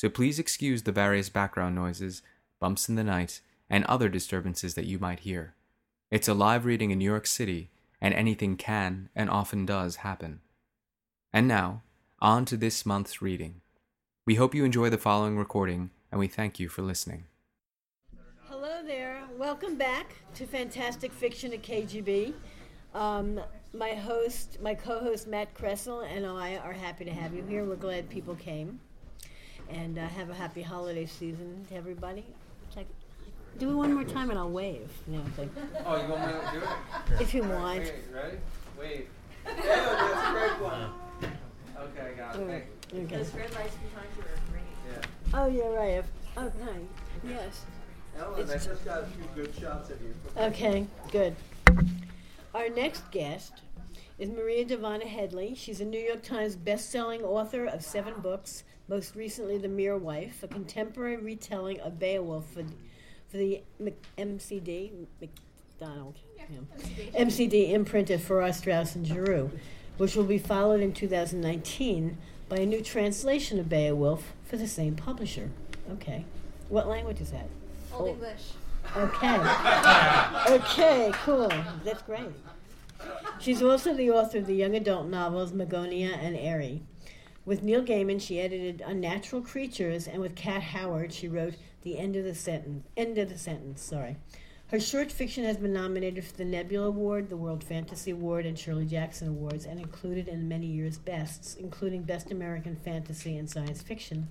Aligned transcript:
so 0.00 0.08
please 0.08 0.38
excuse 0.38 0.84
the 0.84 0.92
various 0.92 1.28
background 1.28 1.74
noises, 1.74 2.22
bumps 2.58 2.88
in 2.88 2.94
the 2.94 3.04
night, 3.04 3.42
and 3.68 3.84
other 3.84 4.08
disturbances 4.08 4.72
that 4.72 4.86
you 4.86 4.98
might 4.98 5.20
hear. 5.20 5.52
It's 6.10 6.26
a 6.26 6.32
live 6.32 6.64
reading 6.64 6.90
in 6.90 6.96
New 6.96 7.04
York 7.04 7.26
City, 7.26 7.68
and 8.00 8.14
anything 8.14 8.56
can 8.56 9.10
and 9.14 9.28
often 9.28 9.66
does 9.66 9.96
happen. 9.96 10.40
And 11.34 11.46
now, 11.46 11.82
on 12.18 12.46
to 12.46 12.56
this 12.56 12.86
month's 12.86 13.20
reading. 13.20 13.60
We 14.24 14.36
hope 14.36 14.54
you 14.54 14.64
enjoy 14.64 14.88
the 14.88 14.96
following 14.96 15.36
recording, 15.36 15.90
and 16.10 16.18
we 16.18 16.28
thank 16.28 16.58
you 16.58 16.70
for 16.70 16.80
listening. 16.80 17.24
Hello 18.48 18.80
there. 18.82 19.24
Welcome 19.36 19.76
back 19.76 20.14
to 20.36 20.46
Fantastic 20.46 21.12
Fiction 21.12 21.52
at 21.52 21.60
KGB. 21.60 22.32
Um, 22.94 23.38
my 23.74 23.90
host, 23.90 24.62
my 24.62 24.74
co-host 24.74 25.28
Matt 25.28 25.52
Kressel, 25.52 26.10
and 26.10 26.24
I 26.24 26.56
are 26.56 26.72
happy 26.72 27.04
to 27.04 27.12
have 27.12 27.34
you 27.34 27.44
here. 27.46 27.66
We're 27.66 27.76
glad 27.76 28.08
people 28.08 28.34
came, 28.34 28.80
and 29.72 29.98
uh, 29.98 30.06
have 30.08 30.30
a 30.30 30.34
happy 30.34 30.62
holiday 30.62 31.06
season 31.06 31.64
to 31.68 31.74
everybody. 31.76 32.24
Like, 32.76 32.86
do 33.58 33.70
it 33.70 33.74
one 33.74 33.92
more 33.94 34.04
time, 34.04 34.30
and 34.30 34.38
I'll 34.38 34.50
wave. 34.50 34.90
You 35.08 35.18
know, 35.18 35.24
like, 35.38 35.48
Oh, 35.84 35.96
you 36.00 36.08
want 36.08 36.26
me 36.26 36.32
to 36.32 36.50
do 36.52 37.14
it? 37.14 37.20
if 37.20 37.34
you 37.34 37.42
want. 37.42 37.92
ready? 38.12 38.36
Wave. 38.78 39.06
Yeah, 39.46 39.54
that's 39.56 40.28
a 40.28 40.32
great 40.32 40.70
one. 40.70 40.90
Okay, 41.78 42.12
got 42.16 42.36
Okay. 42.36 42.64
Those 42.92 43.34
red 43.34 43.52
lights 43.54 43.76
behind 43.76 44.08
you 44.16 44.22
are 44.22 44.50
great. 44.50 45.06
Oh 45.32 45.46
yeah, 45.46 45.66
right. 45.76 46.04
Oh, 46.36 46.52
hi. 46.64 46.78
Yes. 47.26 47.64
Ellen, 48.18 48.50
I 48.50 48.52
just 48.54 48.84
got 48.84 49.02
a 49.04 49.06
few 49.06 49.24
good 49.34 49.54
shots 49.54 49.90
of 49.90 50.00
you. 50.02 50.14
Okay, 50.36 50.86
good. 51.12 51.36
Our 52.54 52.68
next 52.68 53.08
guest 53.12 53.52
is 54.18 54.28
Maria 54.28 54.64
Dahvana 54.64 55.04
Headley. 55.04 55.54
She's 55.54 55.80
a 55.80 55.84
New 55.84 56.00
York 56.00 56.22
Times 56.22 56.56
best-selling 56.56 57.22
author 57.22 57.64
of 57.66 57.82
seven 57.84 58.14
books, 58.20 58.64
most 58.90 59.14
recently 59.14 59.56
*The 59.56 59.68
Mere 59.68 59.96
Wife*, 59.96 60.42
a 60.42 60.48
contemporary 60.48 61.16
retelling 61.16 61.80
of 61.80 62.00
Beowulf 62.00 62.46
for, 62.52 62.64
for 63.28 63.36
the 63.36 63.62
Mc- 63.78 64.02
MCD 64.18 65.06
McDonald 65.20 66.16
yeah. 66.36 67.24
MCD 67.24 67.70
imprinted 67.70 68.20
for 68.20 68.52
Straus 68.52 68.96
and 68.96 69.06
Giroux, 69.06 69.50
which 69.96 70.16
will 70.16 70.24
be 70.24 70.38
followed 70.38 70.80
in 70.80 70.92
2019 70.92 72.18
by 72.48 72.56
a 72.56 72.66
new 72.66 72.82
translation 72.82 73.60
of 73.60 73.68
Beowulf 73.68 74.32
for 74.44 74.56
the 74.56 74.66
same 74.66 74.96
publisher. 74.96 75.50
Okay, 75.92 76.24
what 76.68 76.88
language 76.88 77.20
is 77.20 77.30
that? 77.30 77.48
Old 77.94 78.08
Oh. 78.08 78.12
English. 78.12 78.52
Okay. 78.96 80.54
okay, 80.54 81.12
cool. 81.24 81.52
That's 81.84 82.02
great. 82.02 82.26
She's 83.38 83.62
also 83.62 83.94
the 83.94 84.10
author 84.10 84.38
of 84.38 84.46
the 84.46 84.54
young 84.54 84.74
adult 84.74 85.06
novels 85.06 85.52
Magonia 85.52 86.16
and 86.18 86.36
Aerie. 86.36 86.82
With 87.50 87.64
Neil 87.64 87.82
Gaiman, 87.82 88.22
she 88.22 88.38
edited 88.38 88.80
Unnatural 88.80 89.42
Creatures, 89.42 90.06
and 90.06 90.20
with 90.20 90.36
Kat 90.36 90.62
Howard, 90.62 91.12
she 91.12 91.26
wrote 91.26 91.54
The 91.82 91.98
End 91.98 92.14
of 92.14 92.22
the 92.22 92.32
Sentence. 92.32 92.86
End 92.96 93.18
of 93.18 93.28
the 93.28 93.36
Sentence. 93.36 93.82
Sorry. 93.82 94.18
Her 94.68 94.78
short 94.78 95.10
fiction 95.10 95.42
has 95.42 95.56
been 95.56 95.72
nominated 95.72 96.24
for 96.24 96.36
the 96.36 96.44
Nebula 96.44 96.86
Award, 96.86 97.28
the 97.28 97.36
World 97.36 97.64
Fantasy 97.64 98.12
Award, 98.12 98.46
and 98.46 98.56
Shirley 98.56 98.86
Jackson 98.86 99.26
Awards, 99.26 99.64
and 99.64 99.80
included 99.80 100.28
in 100.28 100.46
many 100.46 100.66
years' 100.66 100.96
bests, 100.96 101.56
including 101.56 102.04
Best 102.04 102.30
American 102.30 102.76
Fantasy 102.76 103.36
and 103.36 103.50
Science 103.50 103.82
Fiction, 103.82 104.28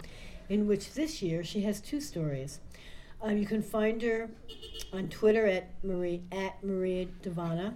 in 0.47 0.65
which 0.65 0.93
this 0.93 1.21
year 1.21 1.43
she 1.43 1.63
has 1.63 1.81
two 1.81 1.99
stories. 1.99 2.61
Um, 3.21 3.37
you 3.37 3.45
can 3.45 3.61
find 3.61 4.01
her 4.01 4.29
on 4.93 5.09
Twitter 5.09 5.45
at 5.45 5.71
Marie 5.83 6.21
at 6.31 6.63
Maria 6.63 7.07
Dahvana 7.21 7.73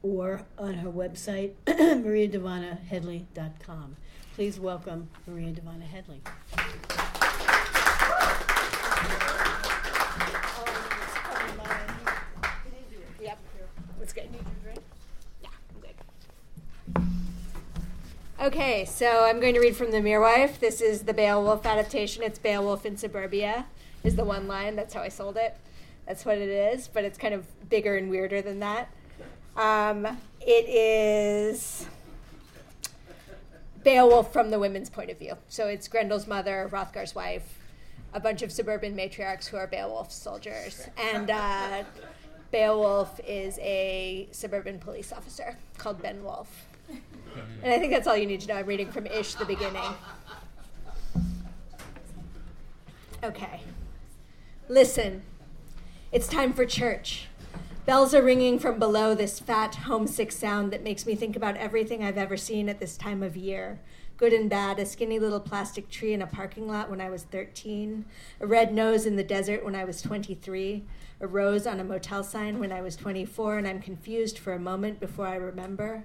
or 0.00 0.46
on 0.56 0.74
her 0.74 0.92
website 0.92 1.54
mariadahvanaheadley.com. 1.66 3.96
Please 4.38 4.60
welcome 4.60 5.08
Maria 5.26 5.52
Dahvana 5.52 5.82
Headley. 5.82 6.20
Okay, 18.40 18.84
so 18.84 19.24
I'm 19.24 19.40
going 19.40 19.54
to 19.54 19.60
read 19.60 19.74
from 19.74 19.90
The 19.90 20.00
Mere 20.00 20.20
Wife. 20.20 20.60
This 20.60 20.80
is 20.80 21.02
the 21.02 21.12
Beowulf 21.12 21.66
adaptation. 21.66 22.22
It's 22.22 22.38
Beowulf 22.38 22.86
in 22.86 22.96
Suburbia, 22.96 23.66
is 24.04 24.14
the 24.14 24.22
one 24.22 24.46
line. 24.46 24.76
That's 24.76 24.94
how 24.94 25.02
I 25.02 25.08
sold 25.08 25.36
it. 25.36 25.56
That's 26.06 26.24
what 26.24 26.38
it 26.38 26.48
is, 26.48 26.86
but 26.86 27.02
it's 27.02 27.18
kind 27.18 27.34
of 27.34 27.44
bigger 27.68 27.96
and 27.96 28.08
weirder 28.08 28.40
than 28.40 28.60
that. 28.60 28.88
Um, 29.56 30.06
it 30.40 30.68
is 30.68 31.88
Beowulf 33.84 34.32
from 34.32 34.50
the 34.50 34.58
women's 34.58 34.90
point 34.90 35.10
of 35.10 35.18
view. 35.18 35.34
So 35.48 35.68
it's 35.68 35.88
Grendel's 35.88 36.26
mother, 36.26 36.68
Hrothgar's 36.70 37.14
wife, 37.14 37.58
a 38.12 38.20
bunch 38.20 38.42
of 38.42 38.50
suburban 38.50 38.96
matriarchs 38.96 39.46
who 39.46 39.56
are 39.56 39.66
Beowulf 39.66 40.12
soldiers. 40.12 40.88
And 40.96 41.30
uh, 41.30 41.84
Beowulf 42.50 43.20
is 43.26 43.58
a 43.60 44.28
suburban 44.32 44.78
police 44.78 45.12
officer 45.12 45.56
called 45.76 46.02
Ben 46.02 46.22
Woolf. 46.24 46.66
And 47.62 47.72
I 47.72 47.78
think 47.78 47.92
that's 47.92 48.06
all 48.06 48.16
you 48.16 48.26
need 48.26 48.40
to 48.40 48.48
know. 48.48 48.54
I'm 48.54 48.66
reading 48.66 48.90
from 48.90 49.06
Ish, 49.06 49.34
the 49.34 49.44
beginning. 49.44 49.82
Okay. 53.22 53.60
Listen, 54.68 55.22
it's 56.10 56.26
time 56.26 56.52
for 56.52 56.64
church. 56.64 57.26
Bells 57.88 58.12
are 58.12 58.20
ringing 58.20 58.58
from 58.58 58.78
below 58.78 59.14
this 59.14 59.40
fat, 59.40 59.74
homesick 59.74 60.30
sound 60.30 60.70
that 60.74 60.82
makes 60.82 61.06
me 61.06 61.14
think 61.14 61.34
about 61.34 61.56
everything 61.56 62.04
I've 62.04 62.18
ever 62.18 62.36
seen 62.36 62.68
at 62.68 62.80
this 62.80 62.98
time 62.98 63.22
of 63.22 63.34
year. 63.34 63.80
Good 64.18 64.34
and 64.34 64.50
bad, 64.50 64.78
a 64.78 64.84
skinny 64.84 65.18
little 65.18 65.40
plastic 65.40 65.88
tree 65.88 66.12
in 66.12 66.20
a 66.20 66.26
parking 66.26 66.68
lot 66.68 66.90
when 66.90 67.00
I 67.00 67.08
was 67.08 67.22
13, 67.22 68.04
a 68.42 68.46
red 68.46 68.74
nose 68.74 69.06
in 69.06 69.16
the 69.16 69.24
desert 69.24 69.64
when 69.64 69.74
I 69.74 69.84
was 69.84 70.02
23, 70.02 70.84
a 71.22 71.26
rose 71.26 71.66
on 71.66 71.80
a 71.80 71.84
motel 71.84 72.22
sign 72.22 72.58
when 72.58 72.72
I 72.72 72.82
was 72.82 72.94
24, 72.94 73.56
and 73.56 73.66
I'm 73.66 73.80
confused 73.80 74.38
for 74.38 74.52
a 74.52 74.58
moment 74.58 75.00
before 75.00 75.26
I 75.26 75.36
remember 75.36 76.04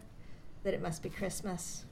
that 0.63 0.73
it 0.73 0.81
must 0.81 1.03
be 1.03 1.09
Christmas. 1.09 1.83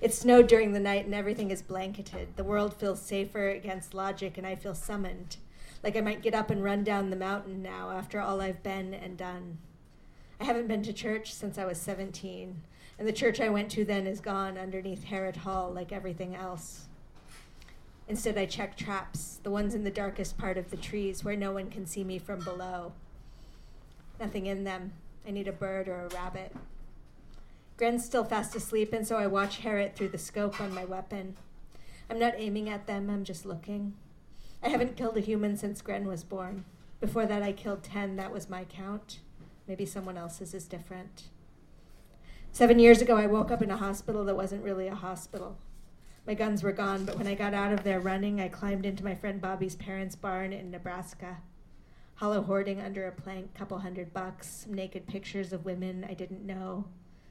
It 0.00 0.14
snowed 0.14 0.46
during 0.46 0.72
the 0.72 0.78
night 0.78 1.04
and 1.04 1.16
everything 1.16 1.50
is 1.50 1.62
blanketed. 1.62 2.36
The 2.36 2.44
world 2.44 2.72
feels 2.74 3.02
safer 3.02 3.48
against 3.48 3.92
logic, 3.92 4.38
and 4.38 4.46
I 4.46 4.54
feel 4.54 4.72
summoned. 4.76 5.38
Like 5.84 5.96
I 5.96 6.00
might 6.00 6.22
get 6.22 6.34
up 6.34 6.48
and 6.48 6.64
run 6.64 6.82
down 6.82 7.10
the 7.10 7.16
mountain 7.16 7.62
now 7.62 7.90
after 7.90 8.18
all 8.18 8.40
I've 8.40 8.62
been 8.62 8.94
and 8.94 9.18
done. 9.18 9.58
I 10.40 10.44
haven't 10.44 10.66
been 10.66 10.82
to 10.82 10.94
church 10.94 11.34
since 11.34 11.58
I 11.58 11.66
was 11.66 11.78
17, 11.78 12.62
and 12.98 13.06
the 13.06 13.12
church 13.12 13.38
I 13.38 13.50
went 13.50 13.70
to 13.72 13.84
then 13.84 14.06
is 14.06 14.18
gone 14.18 14.56
underneath 14.56 15.04
Herot 15.04 15.36
Hall 15.36 15.70
like 15.70 15.92
everything 15.92 16.34
else. 16.34 16.86
Instead, 18.08 18.38
I 18.38 18.46
check 18.46 18.78
traps, 18.78 19.40
the 19.42 19.50
ones 19.50 19.74
in 19.74 19.84
the 19.84 19.90
darkest 19.90 20.38
part 20.38 20.56
of 20.56 20.70
the 20.70 20.78
trees 20.78 21.22
where 21.22 21.36
no 21.36 21.52
one 21.52 21.70
can 21.70 21.86
see 21.86 22.02
me 22.02 22.18
from 22.18 22.40
below. 22.40 22.92
Nothing 24.18 24.46
in 24.46 24.64
them. 24.64 24.92
I 25.26 25.32
need 25.32 25.48
a 25.48 25.52
bird 25.52 25.86
or 25.86 26.06
a 26.06 26.14
rabbit. 26.14 26.56
Gren's 27.76 28.04
still 28.06 28.24
fast 28.24 28.56
asleep, 28.56 28.94
and 28.94 29.06
so 29.06 29.16
I 29.16 29.26
watch 29.26 29.60
Herot 29.60 29.96
through 29.96 30.10
the 30.10 30.18
scope 30.18 30.62
on 30.62 30.74
my 30.74 30.86
weapon. 30.86 31.36
I'm 32.08 32.18
not 32.18 32.34
aiming 32.36 32.70
at 32.70 32.86
them, 32.86 33.10
I'm 33.10 33.24
just 33.24 33.44
looking. 33.44 33.94
I 34.64 34.70
haven't 34.70 34.96
killed 34.96 35.18
a 35.18 35.20
human 35.20 35.58
since 35.58 35.82
Gren 35.82 36.06
was 36.06 36.24
born. 36.24 36.64
Before 36.98 37.26
that, 37.26 37.42
I 37.42 37.52
killed 37.52 37.82
10. 37.82 38.16
That 38.16 38.32
was 38.32 38.48
my 38.48 38.64
count. 38.64 39.18
Maybe 39.68 39.84
someone 39.84 40.16
else's 40.16 40.54
is 40.54 40.66
different. 40.66 41.24
Seven 42.50 42.78
years 42.78 43.02
ago, 43.02 43.16
I 43.18 43.26
woke 43.26 43.50
up 43.50 43.60
in 43.60 43.70
a 43.70 43.76
hospital 43.76 44.24
that 44.24 44.36
wasn't 44.36 44.64
really 44.64 44.88
a 44.88 44.94
hospital. 44.94 45.58
My 46.26 46.32
guns 46.32 46.62
were 46.62 46.72
gone, 46.72 47.04
but 47.04 47.18
when 47.18 47.26
I 47.26 47.34
got 47.34 47.52
out 47.52 47.72
of 47.72 47.84
there 47.84 48.00
running, 48.00 48.40
I 48.40 48.48
climbed 48.48 48.86
into 48.86 49.04
my 49.04 49.14
friend 49.14 49.38
Bobby's 49.38 49.76
parents' 49.76 50.16
barn 50.16 50.54
in 50.54 50.70
Nebraska. 50.70 51.38
Hollow 52.14 52.40
hoarding 52.40 52.80
under 52.80 53.06
a 53.06 53.12
plank, 53.12 53.54
couple 53.54 53.80
hundred 53.80 54.14
bucks, 54.14 54.64
some 54.64 54.72
naked 54.72 55.06
pictures 55.06 55.52
of 55.52 55.66
women 55.66 56.06
I 56.08 56.14
didn't 56.14 56.46
know, 56.46 56.86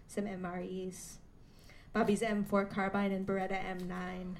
some 0.08 0.25
MREs. 0.25 1.13
Bobby's 1.94 2.22
M4 2.22 2.69
carbine 2.69 3.12
and 3.12 3.25
Beretta 3.25 3.60
M9. 3.66 4.36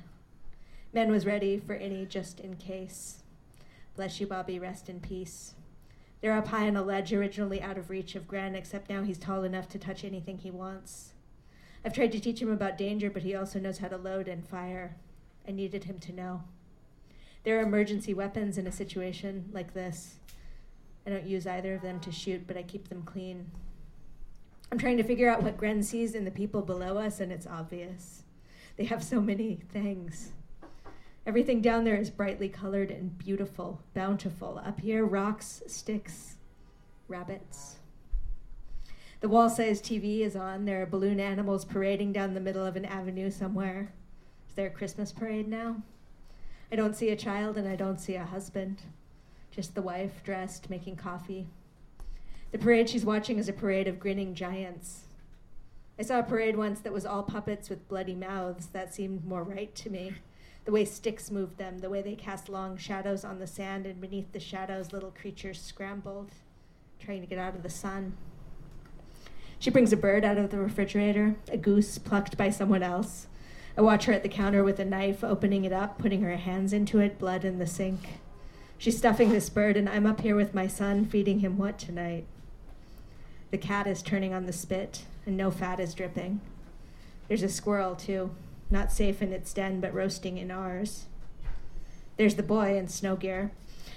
Men 0.94 1.12
was 1.12 1.26
ready 1.26 1.58
for 1.58 1.74
any 1.74 2.06
just 2.06 2.40
in 2.40 2.56
case. 2.56 3.24
Bless 3.96 4.22
you, 4.22 4.28
Bobby, 4.28 4.60
rest 4.60 4.90
in 4.90 5.00
peace. 5.00 5.56
They're 6.22 6.38
up 6.38 6.48
high 6.48 6.68
on 6.68 6.78
a 6.78 6.84
ledge 6.84 7.12
originally 7.12 7.62
out 7.62 7.80
of 7.80 7.90
reach 7.90 8.16
of 8.16 8.28
Gren, 8.28 8.56
except 8.56 8.90
now 8.90 9.02
he's 9.02 9.18
tall 9.18 9.44
enough 9.44 9.68
to 9.70 9.80
touch 9.80 10.06
anything 10.06 10.38
he 10.38 10.52
wants. 10.52 11.14
I've 11.84 11.94
tried 11.94 12.12
to 12.14 12.20
teach 12.20 12.42
him 12.42 12.52
about 12.52 12.78
danger, 12.78 13.10
but 13.10 13.24
he 13.24 13.36
also 13.36 13.60
knows 13.60 13.80
how 13.80 13.88
to 13.88 13.98
load 13.98 14.28
and 14.28 14.48
fire. 14.48 14.96
I 15.48 15.52
needed 15.52 15.84
him 15.84 16.00
to 16.00 16.14
know. 16.14 16.44
There 17.44 17.60
are 17.60 17.64
emergency 17.64 18.14
weapons 18.14 18.58
in 18.58 18.68
a 18.68 18.72
situation 18.72 19.50
like 19.52 19.74
this. 19.74 20.16
I 21.06 21.10
don't 21.10 21.26
use 21.26 21.46
either 21.46 21.74
of 21.74 21.82
them 21.82 22.00
to 22.02 22.12
shoot, 22.12 22.48
but 22.48 22.56
I 22.56 22.64
keep 22.64 22.88
them 22.88 23.02
clean. 23.02 23.52
I'm 24.72 24.78
trying 24.78 24.98
to 24.98 25.04
figure 25.04 25.30
out 25.30 25.44
what 25.44 25.58
Gren 25.58 25.84
sees 25.84 26.16
in 26.16 26.24
the 26.24 26.32
people 26.32 26.62
below 26.62 26.98
us, 26.98 27.20
and 27.20 27.32
it's 27.32 27.48
obvious. 27.48 28.24
They 28.78 28.86
have 28.86 29.04
so 29.04 29.20
many 29.20 29.60
things. 29.72 30.32
Everything 31.26 31.62
down 31.62 31.86
there 31.86 31.96
is 31.96 32.10
brightly 32.10 32.50
colored 32.50 32.92
and 32.92 33.18
beautiful, 33.18 33.80
bountiful. 33.94 34.62
Up 34.66 34.82
here, 34.82 35.06
rocks, 35.06 35.64
sticks, 35.68 36.36
rabbits. 37.08 37.78
The 39.22 39.30
wall 39.30 39.50
sized 39.50 39.86
TV 39.86 40.20
is 40.20 40.36
on. 40.36 40.66
There 40.66 40.82
are 40.82 40.86
balloon 40.86 41.22
animals 41.22 41.64
parading 41.64 42.12
down 42.12 42.34
the 42.34 42.42
middle 42.42 42.66
of 42.66 42.76
an 42.76 42.84
avenue 42.84 43.32
somewhere. 43.32 43.94
Is 44.50 44.56
there 44.56 44.68
a 44.68 44.70
Christmas 44.72 45.14
parade 45.14 45.48
now? 45.48 45.78
I 46.70 46.76
don't 46.76 46.96
see 46.96 47.10
a 47.10 47.16
child 47.16 47.58
and 47.58 47.70
I 47.70 47.78
don't 47.78 48.02
see 48.02 48.16
a 48.16 48.26
husband. 48.26 48.82
Just 49.50 49.76
the 49.76 49.82
wife, 49.82 50.22
dressed, 50.26 50.70
making 50.70 50.98
coffee. 50.98 51.48
The 52.52 52.58
parade 52.58 52.90
she's 52.90 53.06
watching 53.06 53.38
is 53.38 53.48
a 53.48 53.54
parade 53.54 53.88
of 53.88 54.00
grinning 54.00 54.36
giants. 54.36 55.06
I 55.98 56.02
saw 56.02 56.20
a 56.20 56.24
parade 56.24 56.58
once 56.58 56.82
that 56.82 56.92
was 56.92 57.06
all 57.06 57.24
puppets 57.24 57.70
with 57.70 57.88
bloody 57.88 58.16
mouths. 58.16 58.68
That 58.68 58.94
seemed 58.94 59.26
more 59.26 59.44
right 59.44 59.74
to 59.76 59.90
me. 59.90 60.16
The 60.66 60.72
way 60.72 60.86
sticks 60.86 61.30
moved 61.30 61.58
them, 61.58 61.80
the 61.80 61.90
way 61.90 62.02
they 62.02 62.16
cast 62.16 62.48
long 62.48 62.78
shadows 62.78 63.26
on 63.26 63.40
the 63.40 63.48
sand, 63.48 63.86
and 63.86 64.00
beneath 64.00 64.32
the 64.32 64.40
shadows, 64.40 64.94
little 64.94 65.12
creatures 65.12 65.62
scrambled, 65.62 66.32
trying 67.00 67.22
to 67.22 67.28
get 67.28 67.40
out 67.40 67.56
of 67.56 67.64
the 67.64 67.70
sun. 67.70 68.16
She 69.60 69.70
brings 69.70 69.92
a 69.92 69.98
bird 69.98 70.24
out 70.24 70.38
of 70.38 70.52
the 70.52 70.58
refrigerator, 70.58 71.36
a 71.52 71.58
goose 71.58 71.98
plucked 71.98 72.38
by 72.38 72.50
someone 72.50 72.84
else. 72.84 73.28
I 73.78 73.82
watch 73.82 74.06
her 74.06 74.14
at 74.14 74.24
the 74.24 74.30
counter 74.30 74.64
with 74.64 74.80
a 74.80 74.86
knife, 74.86 75.24
opening 75.24 75.66
it 75.66 75.74
up, 75.74 75.98
putting 75.98 76.22
her 76.22 76.38
hands 76.38 76.74
into 76.74 77.00
it, 77.00 77.20
blood 77.20 77.44
in 77.44 77.60
the 77.60 77.68
sink. 77.68 78.20
She's 78.78 78.98
stuffing 78.98 79.30
this 79.30 79.50
bird, 79.50 79.76
and 79.76 79.90
I'm 79.90 80.06
up 80.06 80.22
here 80.22 80.36
with 80.36 80.54
my 80.54 80.68
son, 80.68 81.06
feeding 81.06 81.40
him 81.40 81.58
what 81.58 81.78
tonight? 81.78 82.26
The 83.52 83.58
cat 83.58 83.88
is 83.88 84.02
turning 84.02 84.34
on 84.34 84.46
the 84.46 84.54
spit, 84.54 85.06
and 85.26 85.36
no 85.36 85.52
fat 85.52 85.80
is 85.80 85.94
dripping. 85.94 86.42
There's 87.28 87.44
a 87.44 87.50
squirrel, 87.50 87.96
too, 87.96 88.32
not 88.74 88.92
safe 88.92 89.22
in 89.22 89.32
its 89.32 89.54
den, 89.54 89.80
but 89.80 89.94
roasting 89.94 90.38
in 90.38 90.52
ours. 90.52 91.06
There's 92.18 92.36
the 92.36 92.44
boy 92.44 92.78
in 92.78 92.88
snow 92.90 93.16
gear. 93.16 93.52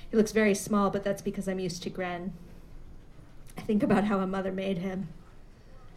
He 0.08 0.16
looks 0.16 0.32
very 0.32 0.54
small, 0.54 0.90
but 0.90 1.02
that's 1.02 1.22
because 1.22 1.48
I'm 1.48 1.58
used 1.58 1.82
to 1.82 1.90
Gren. 1.90 2.32
I 3.58 3.62
think 3.62 3.82
about 3.82 4.04
how 4.04 4.20
a 4.20 4.26
mother 4.26 4.52
made 4.52 4.78
him. 4.78 5.08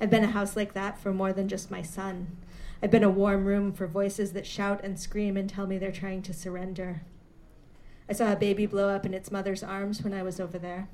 I've 0.02 0.10
been 0.10 0.24
a 0.24 0.28
house 0.32 0.56
like 0.56 0.74
that 0.74 0.98
for 0.98 1.14
more 1.14 1.34
than 1.34 1.48
just 1.48 1.70
my 1.70 1.82
son. 1.82 2.38
I've 2.82 2.90
been 2.90 3.04
a 3.04 3.10
warm 3.10 3.46
room 3.46 3.74
for 3.74 3.86
voices 3.86 4.32
that 4.34 4.48
shout 4.48 4.82
and 4.84 5.00
scream 5.00 5.36
and 5.36 5.50
tell 5.50 5.68
me 5.68 5.78
they're 5.78 5.92
trying 5.92 6.22
to 6.24 6.34
surrender. 6.34 7.02
I 8.10 8.14
saw 8.14 8.32
a 8.32 8.38
baby 8.38 8.66
blow 8.66 8.90
up 8.90 9.06
in 9.06 9.14
its 9.14 9.32
mother's 9.32 9.62
arms 9.62 10.02
when 10.02 10.14
I 10.14 10.24
was 10.24 10.40
over 10.40 10.58
there. 10.58 10.88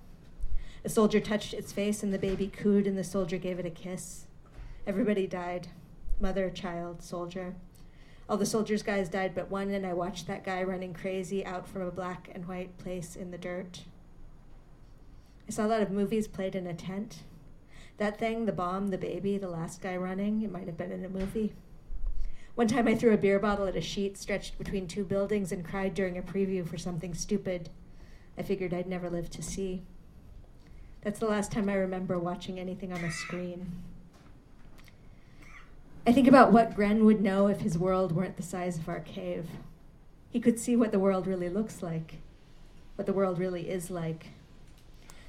A 0.84 0.90
soldier 0.90 1.20
touched 1.20 1.54
its 1.54 1.72
face 1.72 2.04
and 2.04 2.14
the 2.14 2.20
baby 2.20 2.48
cooed 2.48 2.88
and 2.88 2.98
the 2.98 3.04
soldier 3.04 3.38
gave 3.38 3.60
it 3.60 3.66
a 3.66 3.70
kiss. 3.70 4.26
Everybody 4.86 5.28
died 5.28 5.68
mother, 6.20 6.50
child, 6.50 7.02
soldier. 7.02 7.56
All 8.28 8.38
the 8.38 8.46
soldiers' 8.46 8.84
guys 8.84 9.10
died 9.10 9.36
but 9.36 9.52
one, 9.52 9.70
and 9.72 9.86
I 9.86 9.94
watched 9.94 10.28
that 10.28 10.44
guy 10.44 10.64
running 10.64 10.94
crazy 10.94 11.46
out 11.46 11.68
from 11.68 11.84
a 11.84 11.92
black 11.92 12.30
and 12.34 12.48
white 12.48 12.78
place 12.78 13.16
in 13.16 13.32
the 13.32 13.38
dirt. 13.38 13.82
I 15.48 15.52
saw 15.52 15.66
a 15.66 15.68
lot 15.68 15.82
of 15.82 15.92
movies 15.92 16.28
played 16.28 16.56
in 16.56 16.66
a 16.66 16.74
tent. 16.74 17.24
That 17.98 18.18
thing, 18.18 18.46
the 18.46 18.52
bomb, 18.52 18.88
the 18.88 18.98
baby, 18.98 19.38
the 19.38 19.48
last 19.48 19.82
guy 19.82 19.96
running, 19.96 20.42
it 20.42 20.52
might 20.52 20.66
have 20.66 20.78
been 20.78 20.92
in 20.92 21.06
a 21.06 21.10
movie. 21.10 21.54
One 22.56 22.68
time 22.68 22.88
I 22.88 22.96
threw 22.96 23.14
a 23.14 23.18
beer 23.18 23.38
bottle 23.38 23.68
at 23.68 23.76
a 23.76 23.82
sheet 23.82 24.18
stretched 24.18 24.58
between 24.58 24.88
two 24.88 25.04
buildings 25.04 25.52
and 25.52 25.64
cried 25.64 25.94
during 25.94 26.18
a 26.18 26.22
preview 26.22 26.68
for 26.68 26.78
something 26.78 27.14
stupid 27.14 27.70
I 28.38 28.44
figured 28.44 28.74
I'd 28.74 28.88
never 28.88 29.10
live 29.10 29.30
to 29.32 29.44
see. 29.44 29.84
That's 31.02 31.20
the 31.20 31.28
last 31.28 31.52
time 31.52 31.70
I 31.70 31.76
remember 31.76 32.18
watching 32.20 32.60
anything 32.60 32.92
on 32.92 33.04
a 33.04 33.12
screen. 33.12 33.72
I 36.08 36.14
think 36.14 36.28
about 36.28 36.52
what 36.52 36.76
Gren 36.76 37.04
would 37.06 37.20
know 37.20 37.48
if 37.48 37.62
his 37.62 37.80
world 37.80 38.12
weren't 38.12 38.38
the 38.38 38.44
size 38.44 38.78
of 38.78 38.88
our 38.88 39.00
cave. 39.00 39.48
He 40.30 40.40
could 40.40 40.60
see 40.60 40.76
what 40.76 40.92
the 40.92 41.00
world 41.00 41.26
really 41.26 41.50
looks 41.50 41.82
like, 41.82 42.20
what 42.96 43.08
the 43.08 43.14
world 43.14 43.40
really 43.40 43.70
is 43.70 43.90
like. 43.90 44.28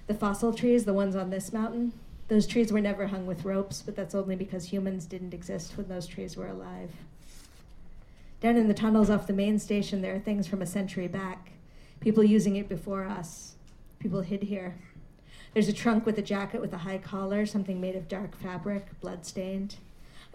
The 0.07 0.13
fossil 0.15 0.53
trees, 0.53 0.85
the 0.85 0.93
ones 0.93 1.17
on 1.17 1.31
this 1.31 1.51
mountain, 1.51 1.95
those 2.29 2.47
trees 2.47 2.73
were 2.73 2.81
never 2.83 3.07
hung 3.07 3.25
with 3.25 3.47
ropes, 3.47 3.81
but 3.81 3.97
that's 3.97 4.15
only 4.15 4.37
because 4.37 4.67
humans 4.67 5.07
didn't 5.07 5.33
exist 5.33 5.79
when 5.79 5.89
those 5.89 6.07
trees 6.07 6.37
were 6.37 6.49
alive. 6.49 6.91
Down 8.43 8.57
in 8.57 8.69
the 8.69 8.75
tunnels 8.75 9.09
off 9.09 9.27
the 9.27 9.33
main 9.33 9.59
station, 9.59 10.03
there 10.03 10.15
are 10.15 10.21
things 10.21 10.47
from 10.47 10.61
a 10.61 10.67
century 10.67 11.09
back, 11.09 11.53
people 12.01 12.23
using 12.23 12.57
it 12.57 12.69
before 12.69 13.05
us. 13.05 13.55
People 13.99 14.21
hid 14.21 14.43
here. 14.43 14.77
There's 15.55 15.69
a 15.69 15.73
trunk 15.73 16.05
with 16.05 16.19
a 16.19 16.23
jacket 16.23 16.61
with 16.61 16.75
a 16.75 16.79
high 16.79 16.99
collar, 16.99 17.47
something 17.47 17.81
made 17.81 17.97
of 17.97 18.09
dark 18.09 18.37
fabric, 18.37 19.01
blood-stained. 19.01 19.77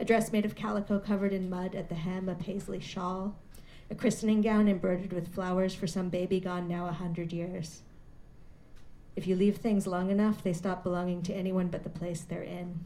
A 0.01 0.03
dress 0.03 0.31
made 0.31 0.45
of 0.45 0.55
calico 0.55 0.97
covered 0.97 1.31
in 1.31 1.47
mud 1.47 1.75
at 1.75 1.87
the 1.87 1.93
hem, 1.93 2.27
a 2.27 2.33
paisley 2.33 2.79
shawl. 2.79 3.35
A 3.91 3.93
christening 3.93 4.41
gown 4.41 4.67
embroidered 4.67 5.13
with 5.13 5.31
flowers 5.31 5.75
for 5.75 5.85
some 5.85 6.09
baby 6.09 6.39
gone 6.39 6.67
now 6.67 6.87
a 6.87 6.91
hundred 6.91 7.31
years. 7.31 7.83
If 9.15 9.27
you 9.27 9.35
leave 9.35 9.57
things 9.57 9.85
long 9.85 10.09
enough, 10.09 10.41
they 10.41 10.53
stop 10.53 10.81
belonging 10.81 11.21
to 11.23 11.35
anyone 11.35 11.67
but 11.67 11.83
the 11.83 11.89
place 11.91 12.21
they're 12.21 12.41
in. 12.41 12.79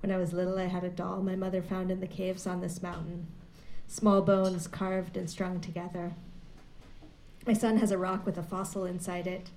When 0.00 0.12
I 0.12 0.18
was 0.18 0.34
little, 0.34 0.58
I 0.58 0.66
had 0.66 0.84
a 0.84 0.90
doll 0.90 1.22
my 1.22 1.34
mother 1.34 1.62
found 1.62 1.90
in 1.90 2.00
the 2.00 2.06
caves 2.06 2.46
on 2.46 2.60
this 2.60 2.82
mountain 2.82 3.28
small 3.86 4.20
bones 4.20 4.68
carved 4.68 5.16
and 5.16 5.30
strung 5.30 5.60
together. 5.60 6.12
My 7.46 7.54
son 7.54 7.78
has 7.78 7.90
a 7.90 7.96
rock 7.96 8.26
with 8.26 8.36
a 8.36 8.42
fossil 8.42 8.84
inside 8.84 9.26
it, 9.26 9.48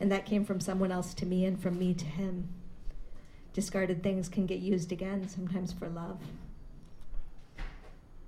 and 0.00 0.10
that 0.10 0.24
came 0.24 0.46
from 0.46 0.58
someone 0.58 0.90
else 0.90 1.12
to 1.14 1.26
me 1.26 1.44
and 1.44 1.60
from 1.60 1.78
me 1.78 1.92
to 1.92 2.06
him. 2.06 2.48
Discarded 3.58 4.04
things 4.04 4.28
can 4.28 4.46
get 4.46 4.60
used 4.60 4.92
again, 4.92 5.28
sometimes 5.28 5.72
for 5.72 5.88
love. 5.88 6.20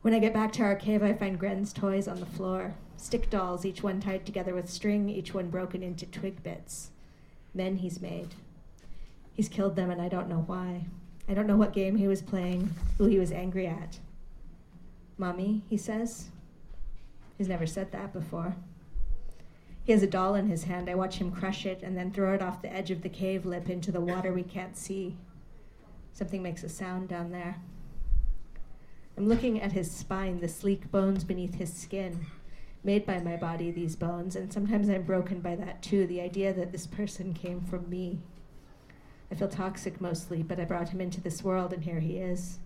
When 0.02 0.12
I 0.12 0.18
get 0.18 0.34
back 0.34 0.50
to 0.54 0.64
our 0.64 0.74
cave, 0.74 1.04
I 1.04 1.12
find 1.12 1.38
Gren's 1.38 1.72
toys 1.72 2.08
on 2.08 2.18
the 2.18 2.26
floor 2.26 2.74
stick 2.96 3.30
dolls, 3.30 3.64
each 3.64 3.80
one 3.80 4.00
tied 4.00 4.26
together 4.26 4.56
with 4.56 4.68
string, 4.68 5.08
each 5.08 5.32
one 5.32 5.48
broken 5.48 5.84
into 5.84 6.04
twig 6.04 6.42
bits. 6.42 6.90
Men 7.54 7.76
he's 7.76 8.00
made. 8.00 8.34
He's 9.32 9.48
killed 9.48 9.76
them, 9.76 9.88
and 9.88 10.02
I 10.02 10.08
don't 10.08 10.28
know 10.28 10.42
why. 10.48 10.86
I 11.28 11.34
don't 11.34 11.46
know 11.46 11.56
what 11.56 11.72
game 11.72 11.94
he 11.94 12.08
was 12.08 12.22
playing, 12.22 12.74
who 12.98 13.04
he 13.04 13.20
was 13.20 13.30
angry 13.30 13.68
at. 13.68 14.00
Mommy, 15.16 15.62
he 15.70 15.76
says. 15.76 16.30
He's 17.38 17.46
never 17.46 17.68
said 17.68 17.92
that 17.92 18.12
before. 18.12 18.56
He 19.90 19.94
has 19.94 20.04
a 20.04 20.06
doll 20.06 20.36
in 20.36 20.46
his 20.46 20.62
hand. 20.62 20.88
I 20.88 20.94
watch 20.94 21.16
him 21.16 21.32
crush 21.32 21.66
it 21.66 21.82
and 21.82 21.98
then 21.98 22.12
throw 22.12 22.32
it 22.32 22.42
off 22.42 22.62
the 22.62 22.72
edge 22.72 22.92
of 22.92 23.02
the 23.02 23.08
cave 23.08 23.44
lip 23.44 23.68
into 23.68 23.90
the 23.90 24.00
water 24.00 24.32
we 24.32 24.44
can't 24.44 24.76
see. 24.76 25.16
Something 26.12 26.44
makes 26.44 26.62
a 26.62 26.68
sound 26.68 27.08
down 27.08 27.32
there. 27.32 27.56
I'm 29.16 29.28
looking 29.28 29.60
at 29.60 29.72
his 29.72 29.90
spine, 29.90 30.38
the 30.38 30.46
sleek 30.46 30.92
bones 30.92 31.24
beneath 31.24 31.56
his 31.56 31.72
skin, 31.72 32.24
made 32.84 33.04
by 33.04 33.18
my 33.18 33.36
body, 33.36 33.72
these 33.72 33.96
bones, 33.96 34.36
and 34.36 34.52
sometimes 34.52 34.88
I'm 34.88 35.02
broken 35.02 35.40
by 35.40 35.56
that 35.56 35.82
too 35.82 36.06
the 36.06 36.20
idea 36.20 36.52
that 36.52 36.70
this 36.70 36.86
person 36.86 37.34
came 37.34 37.60
from 37.60 37.90
me. 37.90 38.20
I 39.28 39.34
feel 39.34 39.48
toxic 39.48 40.00
mostly, 40.00 40.44
but 40.44 40.60
I 40.60 40.66
brought 40.66 40.90
him 40.90 41.00
into 41.00 41.20
this 41.20 41.42
world, 41.42 41.72
and 41.72 41.82
here 41.82 41.98
he 41.98 42.18
is. 42.18 42.60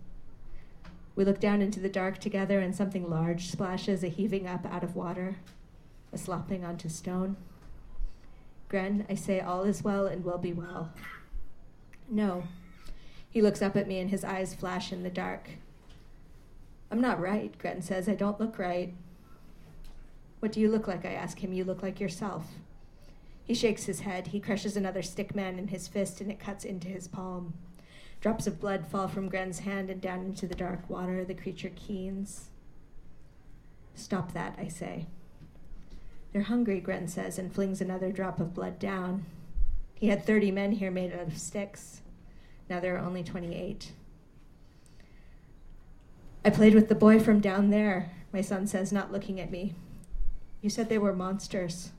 We 1.16 1.25
look 1.25 1.40
down 1.40 1.62
into 1.62 1.80
the 1.80 1.88
dark 1.88 2.18
together, 2.18 2.60
and 2.60 2.76
something 2.76 3.08
large 3.08 3.46
splashes, 3.46 4.04
a 4.04 4.08
heaving 4.08 4.46
up 4.46 4.66
out 4.66 4.84
of 4.84 4.94
water, 4.94 5.37
a 6.14 6.18
slopping 6.18 6.64
onto 6.64 6.88
stone. 6.88 7.37
Gren, 8.68 9.06
I 9.11 9.14
say, 9.14 9.40
all 9.40 9.64
is 9.64 9.85
well 9.85 10.06
and 10.06 10.25
will 10.25 10.38
be 10.38 10.52
well. 10.52 10.92
No. 12.09 12.44
He 13.28 13.42
looks 13.42 13.62
up 13.62 13.76
at 13.76 13.88
me, 13.88 13.99
and 13.99 14.11
his 14.11 14.25
eyes 14.25 14.54
flash 14.54 14.92
in 14.92 15.02
the 15.02 15.11
dark. 15.11 15.50
I'm 16.90 17.00
not 17.00 17.21
right, 17.21 17.56
Gren 17.59 17.83
says. 17.83 18.09
I 18.09 18.14
don't 18.14 18.40
look 18.40 18.59
right. 18.59 18.94
What 20.40 20.52
do 20.52 20.61
you 20.61 20.71
look 20.71 20.87
like? 20.87 21.04
I 21.04 21.12
ask 21.12 21.42
him. 21.42 21.52
You 21.52 21.64
look 21.64 21.83
like 21.83 22.00
yourself. 22.00 22.47
He 23.44 23.54
shakes 23.54 23.85
his 23.85 24.00
head. 24.00 24.28
He 24.28 24.40
crushes 24.40 24.76
another 24.76 25.02
stick 25.02 25.35
man 25.35 25.59
in 25.59 25.68
his 25.68 25.88
fist, 25.88 26.21
and 26.21 26.30
it 26.30 26.38
cuts 26.38 26.64
into 26.64 26.88
his 26.88 27.09
palm. 27.09 27.54
Drops 28.21 28.47
of 28.47 28.61
blood 28.61 28.87
fall 28.87 29.09
from 29.09 29.28
Gren's 29.28 29.61
hand 29.61 29.90
and 29.90 30.00
down 30.00 30.21
into 30.21 30.47
the 30.47 30.54
dark 30.54 30.88
water. 30.88 31.25
The 31.25 31.35
creature 31.35 31.73
keens. 31.75 32.49
Stop 33.94 34.33
that, 34.33 34.56
I 34.59 34.68
say. 34.68 35.06
They're 36.34 36.42
hungry, 36.42 36.80
Gren 36.80 37.06
says, 37.06 37.38
and 37.38 37.54
flings 37.54 37.80
another 37.80 38.10
drop 38.10 38.40
of 38.40 38.54
blood 38.54 38.80
down. 38.80 39.24
He 39.94 40.08
had 40.08 40.26
30 40.26 40.50
men 40.50 40.72
here 40.72 40.90
made 40.90 41.12
out 41.12 41.28
of 41.28 41.38
sticks. 41.38 42.00
Now 42.68 42.80
there 42.80 42.96
are 42.96 43.06
only 43.06 43.22
28. 43.22 43.92
I 46.44 46.50
played 46.50 46.74
with 46.74 46.88
the 46.88 46.96
boy 46.96 47.20
from 47.20 47.38
down 47.38 47.70
there, 47.70 48.10
my 48.32 48.40
son 48.40 48.66
says, 48.66 48.92
not 48.92 49.12
looking 49.12 49.38
at 49.38 49.52
me. 49.52 49.74
You 50.60 50.70
said 50.70 50.88
they 50.88 50.98
were 50.98 51.12
monsters. 51.12 51.92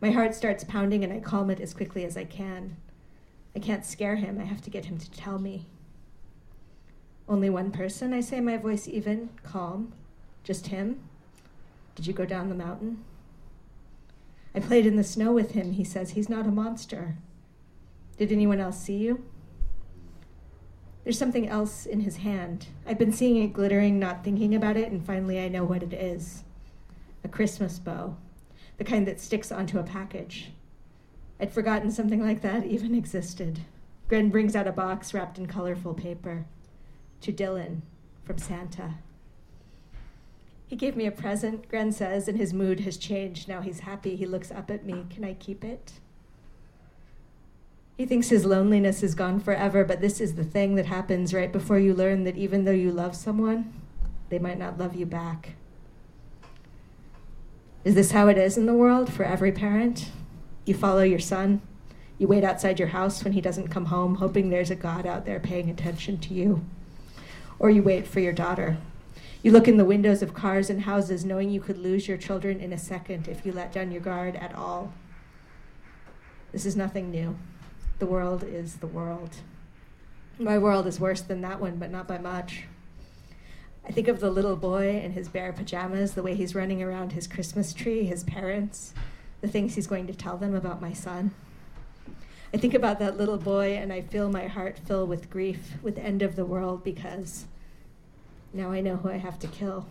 My 0.00 0.10
heart 0.10 0.34
starts 0.34 0.64
pounding 0.64 1.04
and 1.04 1.12
I 1.12 1.20
calm 1.20 1.50
it 1.50 1.60
as 1.60 1.72
quickly 1.72 2.04
as 2.04 2.16
I 2.16 2.24
can. 2.24 2.78
I 3.54 3.60
can't 3.60 3.86
scare 3.86 4.16
him. 4.16 4.40
I 4.40 4.44
have 4.44 4.62
to 4.62 4.70
get 4.70 4.86
him 4.86 4.98
to 4.98 5.10
tell 5.12 5.38
me. 5.38 5.66
Only 7.28 7.48
one 7.48 7.70
person, 7.70 8.12
I 8.12 8.22
say, 8.22 8.40
my 8.40 8.56
voice 8.56 8.88
even, 8.88 9.28
calm. 9.44 9.92
Just 10.42 10.66
him? 10.66 10.98
Did 11.94 12.08
you 12.08 12.12
go 12.12 12.24
down 12.24 12.48
the 12.48 12.56
mountain? 12.56 13.04
I 14.54 14.60
played 14.60 14.86
in 14.86 14.96
the 14.96 15.04
snow 15.04 15.32
with 15.32 15.52
him. 15.52 15.72
He 15.72 15.84
says 15.84 16.10
he's 16.10 16.28
not 16.28 16.46
a 16.46 16.50
monster. 16.50 17.16
Did 18.16 18.32
anyone 18.32 18.60
else 18.60 18.80
see 18.80 18.96
you? 18.96 19.24
There's 21.04 21.18
something 21.18 21.48
else 21.48 21.86
in 21.86 22.00
his 22.00 22.18
hand. 22.18 22.66
I've 22.86 22.98
been 22.98 23.12
seeing 23.12 23.42
it 23.42 23.52
glittering, 23.52 23.98
not 23.98 24.22
thinking 24.22 24.54
about 24.54 24.76
it, 24.76 24.92
and 24.92 25.04
finally 25.04 25.40
I 25.40 25.48
know 25.48 25.64
what 25.64 25.82
it 25.82 25.92
is 25.92 26.44
a 27.22 27.28
Christmas 27.28 27.78
bow, 27.78 28.16
the 28.78 28.84
kind 28.84 29.06
that 29.06 29.20
sticks 29.20 29.52
onto 29.52 29.78
a 29.78 29.82
package. 29.82 30.52
I'd 31.38 31.52
forgotten 31.52 31.90
something 31.90 32.22
like 32.22 32.40
that 32.42 32.64
even 32.64 32.94
existed. 32.94 33.60
Gren 34.08 34.30
brings 34.30 34.56
out 34.56 34.66
a 34.66 34.72
box 34.72 35.12
wrapped 35.12 35.38
in 35.38 35.46
colorful 35.46 35.94
paper. 35.94 36.46
To 37.22 37.32
Dylan, 37.32 37.82
from 38.24 38.38
Santa. 38.38 38.94
He 40.70 40.76
gave 40.76 40.94
me 40.94 41.04
a 41.04 41.10
present, 41.10 41.68
Gren 41.68 41.90
says, 41.90 42.28
and 42.28 42.38
his 42.38 42.54
mood 42.54 42.78
has 42.80 42.96
changed. 42.96 43.48
Now 43.48 43.60
he's 43.60 43.80
happy. 43.80 44.14
He 44.14 44.24
looks 44.24 44.52
up 44.52 44.70
at 44.70 44.86
me. 44.86 45.04
Can 45.10 45.24
I 45.24 45.34
keep 45.34 45.64
it? 45.64 45.94
He 47.96 48.06
thinks 48.06 48.28
his 48.28 48.44
loneliness 48.44 49.02
is 49.02 49.16
gone 49.16 49.40
forever, 49.40 49.84
but 49.84 50.00
this 50.00 50.20
is 50.20 50.36
the 50.36 50.44
thing 50.44 50.76
that 50.76 50.86
happens 50.86 51.34
right 51.34 51.50
before 51.50 51.80
you 51.80 51.92
learn 51.92 52.22
that 52.22 52.36
even 52.36 52.64
though 52.64 52.70
you 52.70 52.92
love 52.92 53.16
someone, 53.16 53.72
they 54.28 54.38
might 54.38 54.60
not 54.60 54.78
love 54.78 54.94
you 54.94 55.06
back. 55.06 55.54
Is 57.82 57.96
this 57.96 58.12
how 58.12 58.28
it 58.28 58.38
is 58.38 58.56
in 58.56 58.66
the 58.66 58.72
world 58.72 59.12
for 59.12 59.24
every 59.24 59.50
parent? 59.50 60.10
You 60.66 60.74
follow 60.74 61.02
your 61.02 61.18
son, 61.18 61.62
you 62.16 62.28
wait 62.28 62.44
outside 62.44 62.78
your 62.78 62.88
house 62.88 63.24
when 63.24 63.32
he 63.32 63.40
doesn't 63.40 63.72
come 63.72 63.86
home, 63.86 64.14
hoping 64.14 64.50
there's 64.50 64.70
a 64.70 64.76
God 64.76 65.04
out 65.04 65.26
there 65.26 65.40
paying 65.40 65.68
attention 65.68 66.18
to 66.18 66.32
you. 66.32 66.64
Or 67.58 67.70
you 67.70 67.82
wait 67.82 68.06
for 68.06 68.20
your 68.20 68.32
daughter. 68.32 68.78
You 69.42 69.52
look 69.52 69.68
in 69.68 69.78
the 69.78 69.86
windows 69.86 70.20
of 70.20 70.34
cars 70.34 70.68
and 70.68 70.82
houses, 70.82 71.24
knowing 71.24 71.48
you 71.48 71.62
could 71.62 71.78
lose 71.78 72.06
your 72.06 72.18
children 72.18 72.60
in 72.60 72.74
a 72.74 72.78
second 72.78 73.26
if 73.26 73.46
you 73.46 73.52
let 73.52 73.72
down 73.72 73.90
your 73.90 74.02
guard 74.02 74.36
at 74.36 74.54
all. 74.54 74.92
This 76.52 76.66
is 76.66 76.76
nothing 76.76 77.10
new. 77.10 77.38
The 78.00 78.06
world 78.06 78.44
is 78.44 78.76
the 78.76 78.86
world. 78.86 79.36
My 80.38 80.58
world 80.58 80.86
is 80.86 81.00
worse 81.00 81.22
than 81.22 81.40
that 81.40 81.58
one, 81.58 81.76
but 81.76 81.90
not 81.90 82.06
by 82.06 82.18
much. 82.18 82.64
I 83.88 83.92
think 83.92 84.08
of 84.08 84.20
the 84.20 84.30
little 84.30 84.56
boy 84.56 84.98
in 84.98 85.12
his 85.12 85.30
bare 85.30 85.54
pajamas, 85.54 86.12
the 86.12 86.22
way 86.22 86.34
he's 86.34 86.54
running 86.54 86.82
around 86.82 87.12
his 87.12 87.26
Christmas 87.26 87.72
tree, 87.72 88.04
his 88.04 88.24
parents, 88.24 88.92
the 89.40 89.48
things 89.48 89.74
he's 89.74 89.86
going 89.86 90.06
to 90.06 90.14
tell 90.14 90.36
them 90.36 90.54
about 90.54 90.82
my 90.82 90.92
son. 90.92 91.30
I 92.52 92.58
think 92.58 92.74
about 92.74 92.98
that 92.98 93.16
little 93.16 93.38
boy 93.38 93.74
and 93.74 93.90
I 93.90 94.02
feel 94.02 94.30
my 94.30 94.48
heart 94.48 94.78
fill 94.78 95.06
with 95.06 95.30
grief, 95.30 95.76
with 95.82 95.96
end 95.96 96.20
of 96.20 96.36
the 96.36 96.44
world, 96.44 96.84
because 96.84 97.46
now 98.52 98.70
I 98.70 98.80
know 98.80 98.96
who 98.96 99.08
I 99.10 99.16
have 99.16 99.38
to 99.40 99.46
kill. 99.46 99.86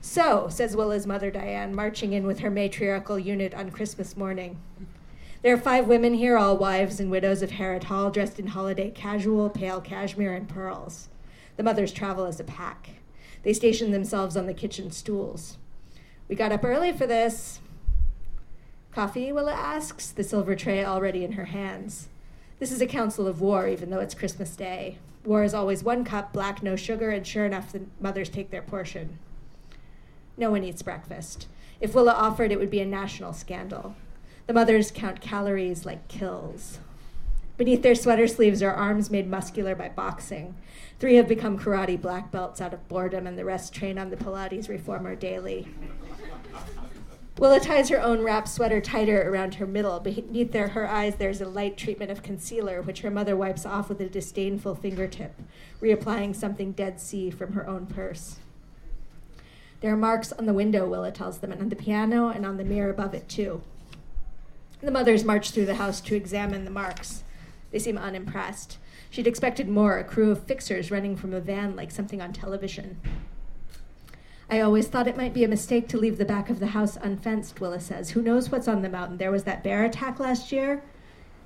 So, 0.00 0.48
says 0.48 0.76
Willa's 0.76 1.06
mother 1.06 1.30
Diane, 1.30 1.74
marching 1.74 2.12
in 2.12 2.26
with 2.26 2.38
her 2.38 2.50
matriarchal 2.50 3.18
unit 3.18 3.52
on 3.52 3.70
Christmas 3.70 4.16
morning. 4.16 4.60
There 5.42 5.52
are 5.52 5.58
five 5.58 5.88
women 5.88 6.14
here, 6.14 6.38
all 6.38 6.56
wives 6.56 7.00
and 7.00 7.10
widows 7.10 7.42
of 7.42 7.50
Herot 7.50 7.84
Hall, 7.84 8.10
dressed 8.10 8.38
in 8.38 8.46
holiday 8.46 8.90
casual, 8.90 9.50
pale 9.50 9.80
cashmere, 9.80 10.32
and 10.34 10.48
pearls. 10.48 11.08
The 11.56 11.62
mothers 11.62 11.92
travel 11.92 12.26
as 12.26 12.38
a 12.38 12.44
pack. 12.44 12.90
They 13.42 13.52
station 13.52 13.90
themselves 13.90 14.36
on 14.36 14.46
the 14.46 14.54
kitchen 14.54 14.90
stools. 14.90 15.58
We 16.28 16.36
got 16.36 16.52
up 16.52 16.64
early 16.64 16.92
for 16.92 17.06
this. 17.06 17.60
Coffee, 18.92 19.32
Willa 19.32 19.52
asks, 19.52 20.12
the 20.12 20.22
silver 20.22 20.54
tray 20.54 20.84
already 20.84 21.24
in 21.24 21.32
her 21.32 21.46
hands. 21.46 22.08
This 22.60 22.70
is 22.70 22.80
a 22.80 22.86
council 22.86 23.26
of 23.26 23.40
war, 23.40 23.66
even 23.66 23.90
though 23.90 24.00
it's 24.00 24.14
Christmas 24.14 24.54
Day. 24.54 24.98
War 25.24 25.42
is 25.42 25.54
always 25.54 25.82
one 25.82 26.04
cup, 26.04 26.32
black, 26.32 26.62
no 26.62 26.76
sugar, 26.76 27.10
and 27.10 27.26
sure 27.26 27.44
enough, 27.44 27.72
the 27.72 27.82
mothers 28.00 28.28
take 28.28 28.50
their 28.50 28.62
portion. 28.62 29.18
No 30.36 30.50
one 30.50 30.62
eats 30.62 30.82
breakfast. 30.82 31.48
If 31.80 31.94
Willa 31.94 32.12
offered, 32.12 32.52
it 32.52 32.58
would 32.58 32.70
be 32.70 32.80
a 32.80 32.86
national 32.86 33.32
scandal. 33.32 33.96
The 34.46 34.52
mothers 34.52 34.90
count 34.90 35.20
calories 35.20 35.84
like 35.84 36.06
kills. 36.08 36.78
Beneath 37.56 37.82
their 37.82 37.94
sweater 37.94 38.26
sleeves 38.26 38.62
are 38.62 38.72
arms 38.72 39.10
made 39.10 39.28
muscular 39.28 39.74
by 39.74 39.88
boxing. 39.88 40.54
Three 40.98 41.16
have 41.16 41.28
become 41.28 41.58
karate 41.58 42.00
black 42.00 42.30
belts 42.30 42.60
out 42.60 42.74
of 42.74 42.88
boredom, 42.88 43.26
and 43.26 43.38
the 43.38 43.44
rest 43.44 43.72
train 43.72 43.98
on 43.98 44.10
the 44.10 44.16
Pilates 44.16 44.68
reformer 44.68 45.14
daily. 45.14 45.68
Willa 47.36 47.58
ties 47.58 47.88
her 47.88 48.00
own 48.00 48.22
wrap 48.22 48.46
sweater 48.46 48.80
tighter 48.80 49.28
around 49.28 49.56
her 49.56 49.66
middle. 49.66 49.98
Beneath 49.98 50.52
their, 50.52 50.68
her 50.68 50.88
eyes, 50.88 51.16
there's 51.16 51.40
a 51.40 51.48
light 51.48 51.76
treatment 51.76 52.12
of 52.12 52.22
concealer, 52.22 52.80
which 52.80 53.00
her 53.00 53.10
mother 53.10 53.36
wipes 53.36 53.66
off 53.66 53.88
with 53.88 54.00
a 54.00 54.08
disdainful 54.08 54.76
fingertip, 54.76 55.34
reapplying 55.82 56.36
something 56.36 56.70
Dead 56.70 57.00
Sea 57.00 57.30
from 57.30 57.54
her 57.54 57.66
own 57.66 57.86
purse. 57.86 58.36
There 59.80 59.92
are 59.92 59.96
marks 59.96 60.32
on 60.32 60.46
the 60.46 60.54
window, 60.54 60.88
Willa 60.88 61.10
tells 61.10 61.38
them, 61.38 61.50
and 61.50 61.60
on 61.60 61.68
the 61.70 61.76
piano 61.76 62.28
and 62.28 62.46
on 62.46 62.56
the 62.56 62.64
mirror 62.64 62.90
above 62.90 63.14
it, 63.14 63.28
too. 63.28 63.62
The 64.80 64.92
mothers 64.92 65.24
march 65.24 65.50
through 65.50 65.66
the 65.66 65.74
house 65.74 66.00
to 66.02 66.14
examine 66.14 66.64
the 66.64 66.70
marks. 66.70 67.24
They 67.72 67.80
seem 67.80 67.98
unimpressed. 67.98 68.78
She'd 69.10 69.26
expected 69.26 69.68
more, 69.68 69.98
a 69.98 70.04
crew 70.04 70.30
of 70.30 70.44
fixers 70.44 70.92
running 70.92 71.16
from 71.16 71.34
a 71.34 71.40
van 71.40 71.74
like 71.74 71.90
something 71.90 72.22
on 72.22 72.32
television. 72.32 73.00
I 74.50 74.60
always 74.60 74.88
thought 74.88 75.08
it 75.08 75.16
might 75.16 75.32
be 75.32 75.44
a 75.44 75.48
mistake 75.48 75.88
to 75.88 75.98
leave 75.98 76.18
the 76.18 76.24
back 76.24 76.50
of 76.50 76.60
the 76.60 76.68
house 76.68 76.96
unfenced, 76.96 77.60
Willa 77.60 77.80
says. 77.80 78.10
Who 78.10 78.22
knows 78.22 78.50
what's 78.50 78.68
on 78.68 78.82
the 78.82 78.88
mountain? 78.88 79.16
There 79.16 79.30
was 79.30 79.44
that 79.44 79.64
bear 79.64 79.84
attack 79.84 80.20
last 80.20 80.52
year. 80.52 80.82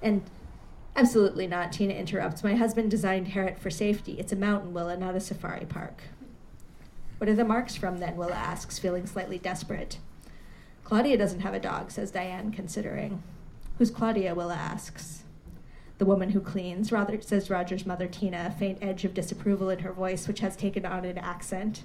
And 0.02 0.22
absolutely 0.96 1.46
not, 1.46 1.72
Tina 1.72 1.94
interrupts. 1.94 2.42
My 2.42 2.56
husband 2.56 2.90
designed 2.90 3.28
Herot 3.28 3.58
for 3.58 3.70
safety. 3.70 4.18
It's 4.18 4.32
a 4.32 4.36
mountain, 4.36 4.72
Willa, 4.72 4.96
not 4.96 5.14
a 5.14 5.20
safari 5.20 5.66
park. 5.66 6.02
What 7.18 7.30
are 7.30 7.34
the 7.34 7.44
marks 7.44 7.76
from 7.76 7.98
then? 7.98 8.16
Willa 8.16 8.34
asks, 8.34 8.78
feeling 8.78 9.06
slightly 9.06 9.38
desperate. 9.38 9.98
Claudia 10.84 11.16
doesn't 11.16 11.40
have 11.40 11.54
a 11.54 11.60
dog, 11.60 11.90
says 11.90 12.10
Diane, 12.10 12.50
considering. 12.50 13.22
Who's 13.78 13.90
Claudia? 13.90 14.34
Willa 14.34 14.54
asks. 14.54 15.22
The 15.98 16.06
woman 16.06 16.30
who 16.30 16.40
cleans, 16.40 16.90
rather, 16.92 17.20
says 17.20 17.50
Roger's 17.50 17.86
mother, 17.86 18.06
Tina, 18.06 18.46
a 18.48 18.58
faint 18.58 18.78
edge 18.80 19.04
of 19.04 19.14
disapproval 19.14 19.68
in 19.68 19.80
her 19.80 19.92
voice, 19.92 20.26
which 20.26 20.40
has 20.40 20.56
taken 20.56 20.86
on 20.86 21.04
an 21.04 21.18
accent. 21.18 21.82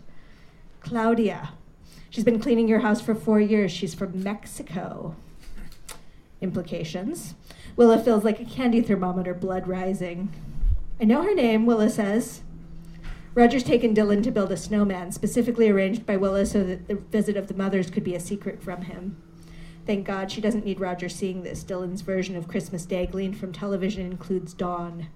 Claudia. 0.84 1.54
She's 2.10 2.24
been 2.24 2.40
cleaning 2.40 2.68
your 2.68 2.82
house 2.82 3.02
for 3.02 3.16
four 3.16 3.40
years. 3.40 3.72
She's 3.72 3.96
from 3.96 4.22
Mexico. 4.22 5.16
Implications. 6.42 7.36
Willa 7.76 7.98
feels 7.98 8.24
like 8.24 8.40
a 8.40 8.46
candy 8.46 8.82
thermometer, 8.82 9.34
blood 9.34 9.68
rising. 9.68 10.32
I 11.02 11.06
know 11.06 11.24
her 11.24 11.34
name, 11.34 11.66
Willa 11.66 11.90
says. 11.90 12.42
Roger's 13.34 13.64
taken 13.64 13.96
Dylan 13.96 14.22
to 14.24 14.32
build 14.32 14.52
a 14.52 14.58
snowman, 14.58 15.12
specifically 15.12 15.70
arranged 15.70 16.06
by 16.06 16.18
Willa 16.18 16.46
so 16.46 16.64
that 16.64 16.88
the 16.88 16.96
visit 16.96 17.36
of 17.36 17.48
the 17.48 17.56
mothers 17.56 17.90
could 17.90 18.04
be 18.04 18.14
a 18.14 18.20
secret 18.20 18.62
from 18.62 18.84
him. 18.84 19.18
Thank 19.88 20.06
God 20.06 20.32
she 20.32 20.40
doesn't 20.40 20.66
need 20.66 20.80
Roger 20.80 21.10
seeing 21.10 21.44
this. 21.44 21.64
Dylan's 21.64 22.02
version 22.02 22.36
of 22.36 22.48
Christmas 22.48 22.86
Day, 22.86 23.08
gleaned 23.08 23.38
from 23.38 23.52
television, 23.52 24.06
includes 24.06 24.54
Dawn. 24.54 25.08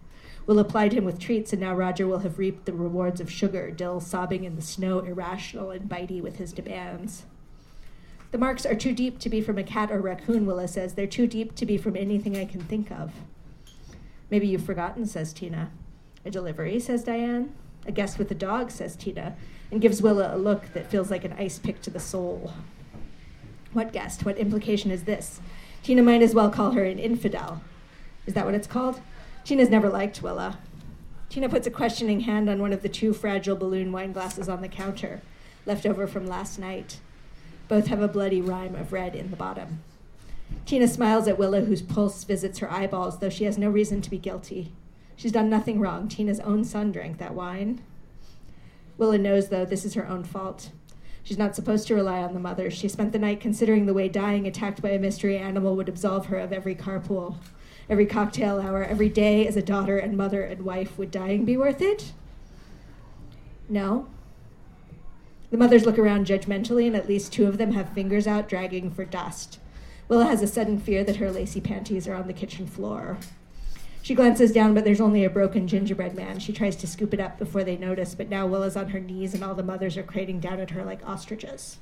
Will 0.48 0.60
applied 0.60 0.94
him 0.94 1.04
with 1.04 1.20
treats, 1.20 1.52
and 1.52 1.62
now 1.62 1.76
Roger 1.76 2.08
will 2.08 2.20
have 2.20 2.40
reaped 2.40 2.66
the 2.66 2.74
rewards 2.74 3.20
of 3.20 3.30
sugar, 3.30 3.70
Dill 3.70 4.00
sobbing 4.00 4.46
in 4.46 4.56
the 4.56 4.62
snow, 4.62 5.00
irrational 5.00 5.72
and 5.72 5.90
bitey 5.90 6.22
with 6.22 6.38
his 6.38 6.54
demands. 6.54 7.26
The 8.32 8.38
marks 8.38 8.66
are 8.66 8.76
too 8.76 8.94
deep 8.94 9.20
to 9.20 9.30
be 9.30 9.42
from 9.42 9.58
a 9.58 9.64
cat 9.64 9.92
or 9.92 10.00
raccoon, 10.00 10.46
Willa 10.46 10.70
says. 10.70 10.94
They're 10.94 11.06
too 11.06 11.28
deep 11.28 11.54
to 11.56 11.66
be 11.66 11.78
from 11.78 11.98
anything 11.98 12.38
I 12.38 12.46
can 12.46 12.62
think 12.62 12.92
of. 12.92 13.12
Maybe 14.30 14.48
you've 14.48 14.66
forgotten, 14.66 15.06
says 15.06 15.34
Tina. 15.34 15.70
A 16.24 16.32
delivery, 16.32 16.80
says 16.80 17.04
Diane. 17.04 17.54
A 17.86 17.92
guest 17.92 18.18
with 18.18 18.32
a 18.32 18.36
dog, 18.36 18.72
says 18.72 18.96
Tina, 18.96 19.36
and 19.70 19.82
gives 19.82 20.02
Willa 20.02 20.34
a 20.34 20.38
look 20.38 20.74
that 20.74 20.90
feels 20.90 21.12
like 21.12 21.26
an 21.26 21.36
ice 21.38 21.60
pick 21.60 21.82
to 21.82 21.90
the 21.90 22.00
soul. 22.00 22.54
What 23.74 23.92
guest? 23.92 24.24
What 24.24 24.38
implication 24.38 24.92
is 24.92 25.04
this? 25.04 25.42
Tina 25.84 26.04
might 26.04 26.22
as 26.22 26.34
well 26.34 26.50
call 26.50 26.72
her 26.72 26.86
an 26.86 27.00
infidel. 27.00 27.62
Is 28.26 28.34
that 28.34 28.46
what 28.46 28.56
it's 28.56 28.68
called? 28.68 29.02
Tina's 29.48 29.70
never 29.70 29.88
liked 29.88 30.22
Willa. 30.22 30.60
Tina 31.30 31.48
puts 31.48 31.66
a 31.66 31.72
questioning 31.72 32.20
hand 32.20 32.50
on 32.50 32.60
one 32.60 32.74
of 32.74 32.82
the 32.82 32.90
two 32.90 33.14
fragile 33.14 33.56
balloon 33.56 33.94
wine 33.94 34.12
glasses 34.12 34.50
on 34.50 34.60
the 34.60 34.68
counter, 34.68 35.22
left 35.66 35.86
over 35.86 36.06
from 36.06 36.28
last 36.28 36.60
night. 36.60 37.00
Both 37.70 37.88
have 37.88 38.02
a 38.02 38.10
bloody 38.10 38.42
rime 38.42 38.76
of 38.76 38.92
red 38.92 39.16
in 39.16 39.32
the 39.32 39.38
bottom. 39.38 39.84
Tina 40.66 40.86
smiles 40.86 41.30
at 41.30 41.38
Willa, 41.38 41.62
whose 41.62 41.82
pulse 41.82 42.26
visits 42.26 42.60
her 42.60 42.70
eyeballs, 42.70 43.20
though 43.20 43.30
she 43.30 43.46
has 43.46 43.58
no 43.58 43.70
reason 43.70 44.02
to 44.02 44.10
be 44.10 44.18
guilty. 44.18 44.74
She's 45.16 45.32
done 45.32 45.50
nothing 45.50 45.80
wrong. 45.80 46.10
Tina's 46.10 46.42
own 46.42 46.66
son 46.66 46.92
drank 46.92 47.18
that 47.20 47.34
wine. 47.34 47.82
Willa 48.98 49.18
knows, 49.18 49.48
though, 49.48 49.64
this 49.64 49.86
is 49.86 49.94
her 49.94 50.10
own 50.10 50.26
fault. 50.26 50.72
She's 51.24 51.38
not 51.38 51.56
supposed 51.56 51.88
to 51.88 51.96
rely 51.96 52.20
on 52.20 52.34
the 52.34 52.42
mother. 52.42 52.70
She 52.70 52.90
spent 52.90 53.14
the 53.14 53.20
night 53.20 53.40
considering 53.40 53.86
the 53.86 53.94
way 53.94 54.10
dying 54.10 54.46
attacked 54.46 54.82
by 54.82 54.90
a 54.90 55.00
mystery 55.00 55.38
animal 55.38 55.78
would 55.78 55.88
absolve 55.88 56.26
her 56.26 56.38
of 56.38 56.52
every 56.52 56.76
carpool, 56.76 57.38
every 57.90 58.06
cocktail 58.06 58.60
hour, 58.60 58.84
every 58.84 59.10
day 59.10 59.48
as 59.48 59.56
a 59.56 59.62
daughter 59.62 59.98
and 59.98 60.18
mother 60.18 60.42
and 60.42 60.64
wife. 60.64 60.98
Would 60.98 61.12
dying 61.12 61.46
be 61.46 61.58
worth 61.58 61.82
it? 61.82 62.12
No. 63.70 64.08
The 65.50 65.58
mothers 65.58 65.86
look 65.86 65.98
around 65.98 66.28
judgmentally, 66.28 66.88
and 66.88 66.96
at 66.96 67.08
least 67.08 67.32
two 67.32 67.48
of 67.48 67.58
them 67.58 67.72
have 67.72 67.90
fingers 67.94 68.28
out 68.28 68.50
dragging 68.50 68.92
for 68.92 69.06
dust. 69.06 69.60
Willa 70.10 70.26
has 70.26 70.42
a 70.42 70.48
sudden 70.48 70.80
fear 70.80 71.04
that 71.04 71.18
her 71.18 71.32
lacy 71.32 71.62
panties 71.62 72.08
are 72.08 72.16
on 72.16 72.28
the 72.28 72.34
kitchen 72.34 72.68
floor. 72.68 73.18
She 74.02 74.16
glances 74.16 74.54
down, 74.54 74.74
but 74.74 74.86
there's 74.86 75.02
only 75.02 75.26
a 75.26 75.30
broken 75.30 75.68
gingerbread 75.68 76.16
man. 76.16 76.40
She 76.40 76.54
tries 76.54 76.78
to 76.78 76.88
scoop 76.88 77.14
it 77.14 77.20
up 77.20 77.38
before 77.38 77.66
they 77.66 77.76
notice, 77.76 78.16
but 78.16 78.30
now 78.30 78.48
Willa's 78.48 78.78
on 78.78 78.90
her 78.90 79.02
knees 79.02 79.34
and 79.34 79.44
all 79.44 79.54
the 79.54 79.64
mothers 79.64 79.98
are 79.98 80.04
crating 80.04 80.40
down 80.40 80.62
at 80.62 80.70
her 80.70 80.86
like 80.86 81.06
ostriches. 81.06 81.80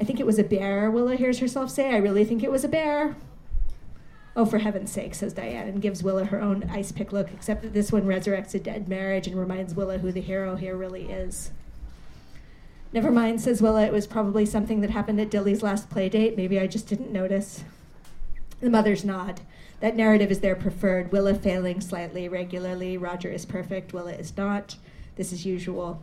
I 0.00 0.04
think 0.04 0.20
it 0.20 0.26
was 0.26 0.38
a 0.38 0.44
bear, 0.44 0.90
Willa 0.90 1.16
hears 1.16 1.40
herself 1.40 1.70
say. 1.70 1.92
I 1.92 1.98
really 1.98 2.24
think 2.24 2.42
it 2.42 2.50
was 2.50 2.64
a 2.64 2.68
bear. 2.68 3.16
Oh, 4.36 4.46
for 4.46 4.58
heaven's 4.58 4.92
sake, 4.92 5.14
says 5.14 5.32
Diane, 5.32 5.68
and 5.68 5.82
gives 5.82 6.02
Willa 6.02 6.24
her 6.26 6.40
own 6.40 6.70
ice 6.70 6.92
pick 6.92 7.12
look, 7.12 7.32
except 7.32 7.62
that 7.62 7.74
this 7.74 7.90
one 7.90 8.04
resurrects 8.04 8.54
a 8.54 8.60
dead 8.60 8.88
marriage 8.88 9.26
and 9.26 9.38
reminds 9.38 9.74
Willa 9.74 9.98
who 9.98 10.12
the 10.12 10.20
hero 10.20 10.56
here 10.56 10.76
really 10.76 11.10
is. 11.10 11.50
Never 12.92 13.10
mind, 13.10 13.40
says 13.40 13.62
Willa. 13.62 13.84
It 13.84 13.92
was 13.92 14.06
probably 14.06 14.46
something 14.46 14.80
that 14.80 14.90
happened 14.90 15.20
at 15.20 15.30
Dilly's 15.30 15.62
last 15.62 15.90
play 15.90 16.08
date. 16.08 16.36
Maybe 16.36 16.58
I 16.58 16.66
just 16.66 16.86
didn't 16.86 17.12
notice. 17.12 17.64
The 18.60 18.70
mothers 18.70 19.04
nod. 19.04 19.40
That 19.80 19.96
narrative 19.96 20.30
is 20.30 20.40
their 20.40 20.56
preferred. 20.56 21.10
Willa 21.10 21.34
failing 21.34 21.80
slightly, 21.80 22.28
regularly. 22.28 22.96
Roger 22.96 23.30
is 23.30 23.46
perfect. 23.46 23.92
Willa 23.92 24.12
is 24.12 24.36
not. 24.36 24.76
This 25.16 25.32
is 25.32 25.46
usual. 25.46 26.02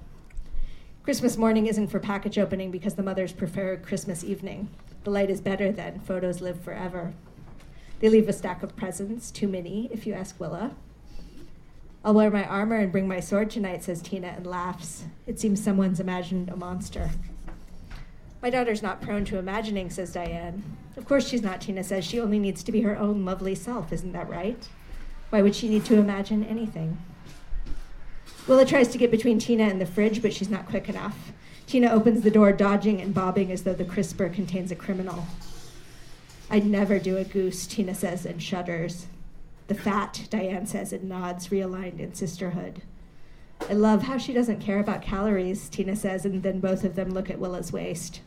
Christmas 1.04 1.38
morning 1.38 1.68
isn't 1.68 1.88
for 1.88 2.00
package 2.00 2.38
opening 2.38 2.72
because 2.72 2.96
the 2.96 3.04
mothers 3.04 3.32
prefer 3.32 3.78
Christmas 3.78 4.24
evening. 4.24 4.70
The 5.04 5.12
light 5.12 5.30
is 5.30 5.40
better 5.40 5.72
then. 5.72 6.00
Photos 6.00 6.42
live 6.42 6.60
forever. 6.62 7.14
They 8.00 8.10
leave 8.10 8.30
a 8.30 8.34
stack 8.34 8.62
of 8.62 8.76
presents, 8.76 9.32
too 9.32 9.48
many, 9.48 9.90
if 9.92 10.06
you 10.06 10.14
ask 10.14 10.40
Willa. 10.40 10.76
I'll 12.06 12.14
wear 12.14 12.30
my 12.30 12.46
armor 12.46 12.78
and 12.78 12.92
bring 12.92 13.08
my 13.08 13.20
sword 13.20 13.50
tonight, 13.50 13.84
says 13.84 14.02
Tina 14.02 14.28
and 14.28 14.46
laughs. 14.46 15.06
It 15.26 15.40
seems 15.40 15.64
someone's 15.64 16.00
imagined 16.00 16.50
a 16.50 16.56
monster. 16.56 17.10
My 18.42 18.52
daughter's 18.52 18.84
not 18.84 19.02
prone 19.02 19.26
to 19.26 19.40
imagining, 19.40 19.90
says 19.90 20.14
Diane. 20.14 20.64
Of 20.96 21.08
course 21.08 21.28
she's 21.28 21.42
not, 21.42 21.60
Tina 21.60 21.84
says. 21.84 22.06
She 22.06 22.20
only 22.20 22.38
needs 22.38 22.64
to 22.64 22.72
be 22.72 22.82
her 22.82 22.98
own 22.98 23.26
lovely 23.26 23.56
self, 23.56 23.92
isn't 23.92 24.14
that 24.14 24.30
right? 24.30 24.70
Why 25.32 25.42
would 25.42 25.56
she 25.56 25.68
need 25.68 25.86
to 25.86 25.98
imagine 25.98 26.44
anything? 26.44 27.00
Willa 28.48 28.64
tries 28.64 28.88
to 28.90 28.98
get 28.98 29.12
between 29.12 29.40
Tina 29.40 29.64
and 29.64 29.82
the 29.82 29.86
fridge, 29.86 30.22
but 30.22 30.34
she's 30.34 30.50
not 30.50 30.68
quick 30.68 30.88
enough. 30.88 31.34
Tina 31.66 31.90
opens 31.90 32.22
the 32.22 32.32
door, 32.32 32.54
dodging 32.54 33.02
and 33.02 33.14
bobbing 33.14 33.52
as 33.52 33.64
though 33.64 33.74
the 33.74 33.84
crisper 33.84 34.30
contains 34.30 34.72
a 34.72 34.76
criminal. 34.76 35.26
I'd 36.50 36.66
never 36.66 36.98
do 36.98 37.18
a 37.18 37.26
goose, 37.26 37.68
Tina 37.68 37.94
says 37.94 38.26
and 38.26 38.42
shudders. 38.42 39.08
The 39.68 39.76
fat, 39.76 40.28
Diane 40.30 40.66
says 40.66 40.94
and 40.94 41.10
nods, 41.10 41.50
realigned 41.50 42.00
in 42.00 42.14
sisterhood. 42.14 42.82
I 43.70 43.74
love 43.74 44.04
how 44.04 44.18
she 44.18 44.32
doesn't 44.32 44.62
care 44.62 44.80
about 44.80 45.02
calories, 45.02 45.68
Tina 45.68 45.96
says, 45.96 46.26
and 46.26 46.44
then 46.44 46.62
both 46.62 46.86
of 46.86 46.96
them 46.96 47.10
look 47.10 47.30
at 47.30 47.40
Willa's 47.40 47.74
waist. 47.74 48.22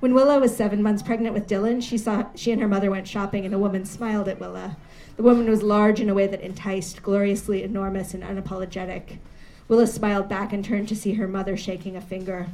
When 0.00 0.14
Willa 0.14 0.38
was 0.38 0.56
seven 0.56 0.82
months 0.82 1.02
pregnant 1.02 1.34
with 1.34 1.48
Dylan, 1.48 1.82
she 1.82 1.98
saw 1.98 2.26
she 2.34 2.52
and 2.52 2.62
her 2.62 2.68
mother 2.68 2.90
went 2.90 3.08
shopping, 3.08 3.44
and 3.44 3.52
a 3.52 3.58
woman 3.58 3.84
smiled 3.84 4.28
at 4.28 4.40
Willa. 4.40 4.76
The 5.16 5.22
woman 5.22 5.50
was 5.50 5.62
large 5.62 6.00
in 6.00 6.08
a 6.08 6.14
way 6.14 6.28
that 6.28 6.40
enticed, 6.40 7.02
gloriously 7.02 7.62
enormous 7.62 8.14
and 8.14 8.22
unapologetic. 8.22 9.18
Willa 9.66 9.86
smiled 9.86 10.28
back 10.28 10.52
and 10.52 10.64
turned 10.64 10.88
to 10.88 10.96
see 10.96 11.14
her 11.14 11.28
mother 11.28 11.56
shaking 11.56 11.96
a 11.96 12.00
finger. 12.00 12.46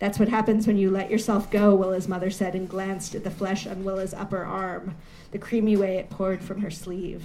That's 0.00 0.18
what 0.18 0.30
happens 0.30 0.66
when 0.66 0.78
you 0.78 0.90
let 0.90 1.10
yourself 1.10 1.50
go, 1.50 1.74
Willa's 1.74 2.08
mother 2.08 2.30
said, 2.30 2.54
and 2.54 2.68
glanced 2.68 3.14
at 3.14 3.22
the 3.22 3.30
flesh 3.30 3.66
on 3.66 3.84
Willa's 3.84 4.14
upper 4.14 4.42
arm, 4.42 4.96
the 5.30 5.38
creamy 5.38 5.76
way 5.76 5.98
it 5.98 6.08
poured 6.08 6.42
from 6.42 6.62
her 6.62 6.70
sleeve. 6.70 7.22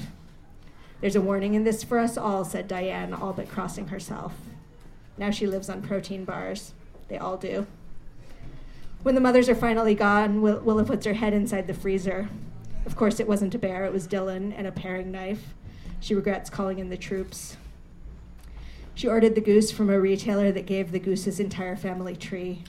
There's 0.99 1.15
a 1.15 1.21
warning 1.21 1.53
in 1.53 1.63
this 1.63 1.83
for 1.85 1.97
us 1.97 2.17
all, 2.17 2.43
said 2.43 2.67
Diane, 2.67 3.13
all 3.13 3.31
but 3.31 3.49
crossing 3.49 3.87
herself. 3.87 4.33
Now 5.17 5.31
she 5.31 5.47
lives 5.47 5.69
on 5.69 5.81
protein 5.81 6.25
bars. 6.25 6.73
They 7.07 7.17
all 7.17 7.37
do. 7.37 7.65
When 9.03 9.15
the 9.15 9.21
mothers 9.21 9.47
are 9.47 9.55
finally 9.55 9.95
gone, 9.95 10.41
Willa 10.41 10.83
puts 10.83 11.05
her 11.05 11.13
head 11.13 11.33
inside 11.33 11.67
the 11.67 11.73
freezer. 11.73 12.27
Of 12.85 12.97
course, 12.97 13.21
it 13.21 13.27
wasn't 13.27 13.55
a 13.55 13.59
bear, 13.59 13.85
it 13.85 13.93
was 13.93 14.07
Dylan 14.07 14.53
and 14.57 14.67
a 14.67 14.71
paring 14.71 15.11
knife. 15.11 15.53
She 16.01 16.13
regrets 16.13 16.49
calling 16.49 16.79
in 16.79 16.89
the 16.89 16.97
troops. 16.97 17.55
She 18.95 19.09
ordered 19.09 19.35
the 19.35 19.41
goose 19.41 19.71
from 19.71 19.89
a 19.89 19.99
retailer 19.99 20.53
that 20.53 20.65
gave 20.65 20.91
the 20.91 20.99
goose's 20.99 21.41
entire 21.41 21.75
family 21.75 22.15
tree. 22.15 22.63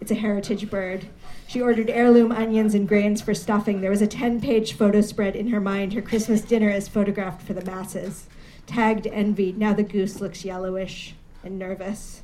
It's 0.00 0.10
a 0.10 0.16
heritage 0.16 0.68
bird. 0.68 1.06
She 1.46 1.62
ordered 1.62 1.88
heirloom 1.88 2.32
onions 2.32 2.74
and 2.74 2.88
grains 2.88 3.22
for 3.22 3.34
stuffing. 3.34 3.80
There 3.80 3.90
was 3.90 4.02
a 4.02 4.08
10 4.08 4.40
page 4.40 4.72
photo 4.72 5.00
spread 5.00 5.36
in 5.36 5.48
her 5.48 5.60
mind. 5.60 5.92
Her 5.92 6.02
Christmas 6.02 6.40
dinner 6.40 6.68
is 6.68 6.88
photographed 6.88 7.40
for 7.40 7.54
the 7.54 7.64
masses. 7.64 8.26
Tagged 8.66 9.06
envy. 9.06 9.52
Now 9.52 9.72
the 9.72 9.84
goose 9.84 10.20
looks 10.20 10.44
yellowish 10.44 11.14
and 11.44 11.56
nervous. 11.56 12.22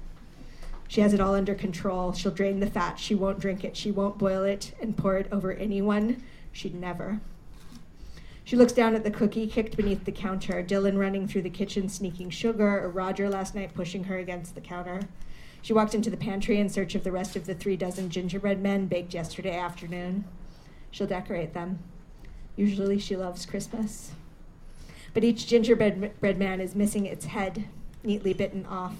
She 0.89 1.01
has 1.01 1.15
it 1.15 1.21
all 1.21 1.35
under 1.35 1.55
control. 1.55 2.13
She'll 2.13 2.33
drain 2.33 2.59
the 2.59 2.67
fat. 2.67 2.99
She 2.99 3.15
won't 3.15 3.39
drink 3.39 3.63
it. 3.63 3.77
She 3.77 3.93
won't 3.93 4.19
boil 4.19 4.43
it 4.43 4.75
and 4.83 4.97
pour 4.97 5.17
it 5.17 5.29
over 5.31 5.53
anyone. 5.53 6.21
She'd 6.51 6.75
never. 6.75 7.21
She 8.51 8.57
looks 8.57 8.73
down 8.73 8.97
at 8.97 9.05
the 9.05 9.13
cookie 9.13 9.47
kicked 9.47 9.77
beneath 9.77 10.05
the 10.05 10.11
counter, 10.11 10.61
Dylan 10.61 10.99
running 10.99 11.29
through 11.29 11.43
the 11.43 11.51
kitchen 11.51 11.89
sneaking 11.89 12.31
sugar, 12.31 12.81
or 12.81 12.89
Roger 12.89 13.29
last 13.29 13.55
night 13.55 13.75
pushing 13.75 14.03
her 14.03 14.19
against 14.19 14.57
the 14.57 14.61
counter. 14.61 15.03
She 15.63 15.73
walked 15.73 15.95
into 15.95 16.11
the 16.11 16.17
pantry 16.17 16.59
in 16.59 16.69
search 16.69 16.97
of 16.97 17.05
the 17.05 17.13
rest 17.13 17.37
of 17.37 17.47
the 17.47 17.55
three 17.55 17.77
dozen 17.77 18.11
gingerbread 18.11 18.61
men 18.61 18.89
baked 18.89 19.15
yesterday 19.15 19.57
afternoon. 19.57 20.25
She'll 20.91 21.07
decorate 21.07 21.55
them. 21.55 21.79
Usually 22.57 22.99
she 22.99 23.17
loves 23.17 23.47
Christmas. 23.47 24.11
But 25.15 25.23
each 25.23 25.47
gingerbread 25.47 26.19
bread 26.19 26.37
man 26.37 26.61
is 26.61 26.75
missing 26.75 27.07
its 27.07 27.27
head, 27.27 27.67
neatly 28.03 28.33
bitten 28.33 28.67
off. 28.67 28.97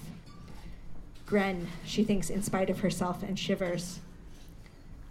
Gren, 1.25 1.67
she 1.83 2.05
thinks 2.05 2.29
in 2.29 2.41
spite 2.41 2.69
of 2.69 2.79
herself, 2.79 3.21
and 3.21 3.37
shivers. 3.37 3.99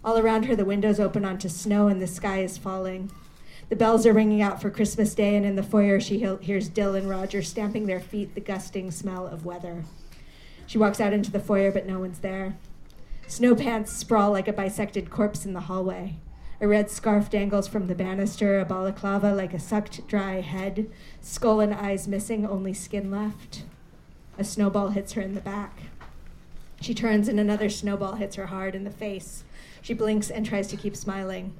All 0.03 0.17
around 0.17 0.45
her, 0.45 0.55
the 0.55 0.65
windows 0.65 0.99
open 0.99 1.25
onto 1.25 1.47
snow 1.47 1.87
and 1.87 2.01
the 2.01 2.07
sky 2.07 2.41
is 2.41 2.57
falling. 2.57 3.11
The 3.71 3.77
bells 3.77 4.05
are 4.05 4.11
ringing 4.11 4.41
out 4.41 4.61
for 4.61 4.69
Christmas 4.69 5.15
Day, 5.15 5.33
and 5.33 5.45
in 5.45 5.55
the 5.55 5.63
foyer, 5.63 6.01
she 6.01 6.19
hears 6.41 6.67
Dill 6.67 6.93
and 6.93 7.09
Roger 7.09 7.41
stamping 7.41 7.85
their 7.85 8.01
feet, 8.01 8.35
the 8.35 8.41
gusting 8.41 8.91
smell 8.91 9.25
of 9.25 9.45
weather. 9.45 9.85
She 10.67 10.77
walks 10.77 10.99
out 10.99 11.13
into 11.13 11.31
the 11.31 11.39
foyer, 11.39 11.71
but 11.71 11.87
no 11.87 11.97
one's 11.97 12.19
there. 12.19 12.57
Snow 13.27 13.55
pants 13.55 13.93
sprawl 13.93 14.31
like 14.31 14.49
a 14.49 14.53
bisected 14.53 15.09
corpse 15.09 15.45
in 15.45 15.53
the 15.53 15.61
hallway. 15.61 16.17
A 16.59 16.67
red 16.67 16.91
scarf 16.91 17.29
dangles 17.29 17.69
from 17.69 17.87
the 17.87 17.95
banister, 17.95 18.59
a 18.59 18.65
balaclava 18.65 19.33
like 19.33 19.53
a 19.53 19.59
sucked 19.59 20.05
dry 20.05 20.41
head, 20.41 20.91
skull 21.21 21.61
and 21.61 21.73
eyes 21.73 22.09
missing, 22.09 22.45
only 22.45 22.73
skin 22.73 23.09
left. 23.09 23.63
A 24.37 24.43
snowball 24.43 24.89
hits 24.89 25.13
her 25.13 25.21
in 25.21 25.33
the 25.33 25.39
back. 25.39 25.83
She 26.81 26.93
turns, 26.93 27.29
and 27.29 27.39
another 27.39 27.69
snowball 27.69 28.15
hits 28.15 28.35
her 28.35 28.47
hard 28.47 28.75
in 28.75 28.83
the 28.83 28.91
face. 28.91 29.45
She 29.81 29.93
blinks 29.93 30.29
and 30.29 30.45
tries 30.45 30.67
to 30.67 30.75
keep 30.75 30.97
smiling. 30.97 31.53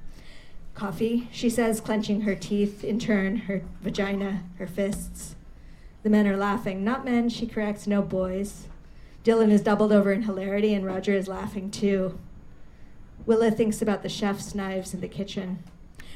Coffee, 0.74 1.28
she 1.30 1.50
says, 1.50 1.80
clenching 1.80 2.22
her 2.22 2.34
teeth, 2.34 2.82
in 2.82 2.98
turn, 2.98 3.36
her 3.36 3.62
vagina, 3.80 4.42
her 4.58 4.66
fists. 4.66 5.34
The 6.02 6.10
men 6.10 6.26
are 6.26 6.36
laughing. 6.36 6.82
Not 6.82 7.04
men, 7.04 7.28
she 7.28 7.46
corrects, 7.46 7.86
no 7.86 8.02
boys. 8.02 8.66
Dylan 9.24 9.50
is 9.50 9.60
doubled 9.60 9.92
over 9.92 10.12
in 10.12 10.22
hilarity, 10.22 10.74
and 10.74 10.84
Roger 10.84 11.12
is 11.12 11.28
laughing 11.28 11.70
too. 11.70 12.18
Willa 13.24 13.50
thinks 13.50 13.80
about 13.80 14.02
the 14.02 14.08
chef's 14.08 14.54
knives 14.54 14.92
in 14.92 15.00
the 15.00 15.08
kitchen, 15.08 15.62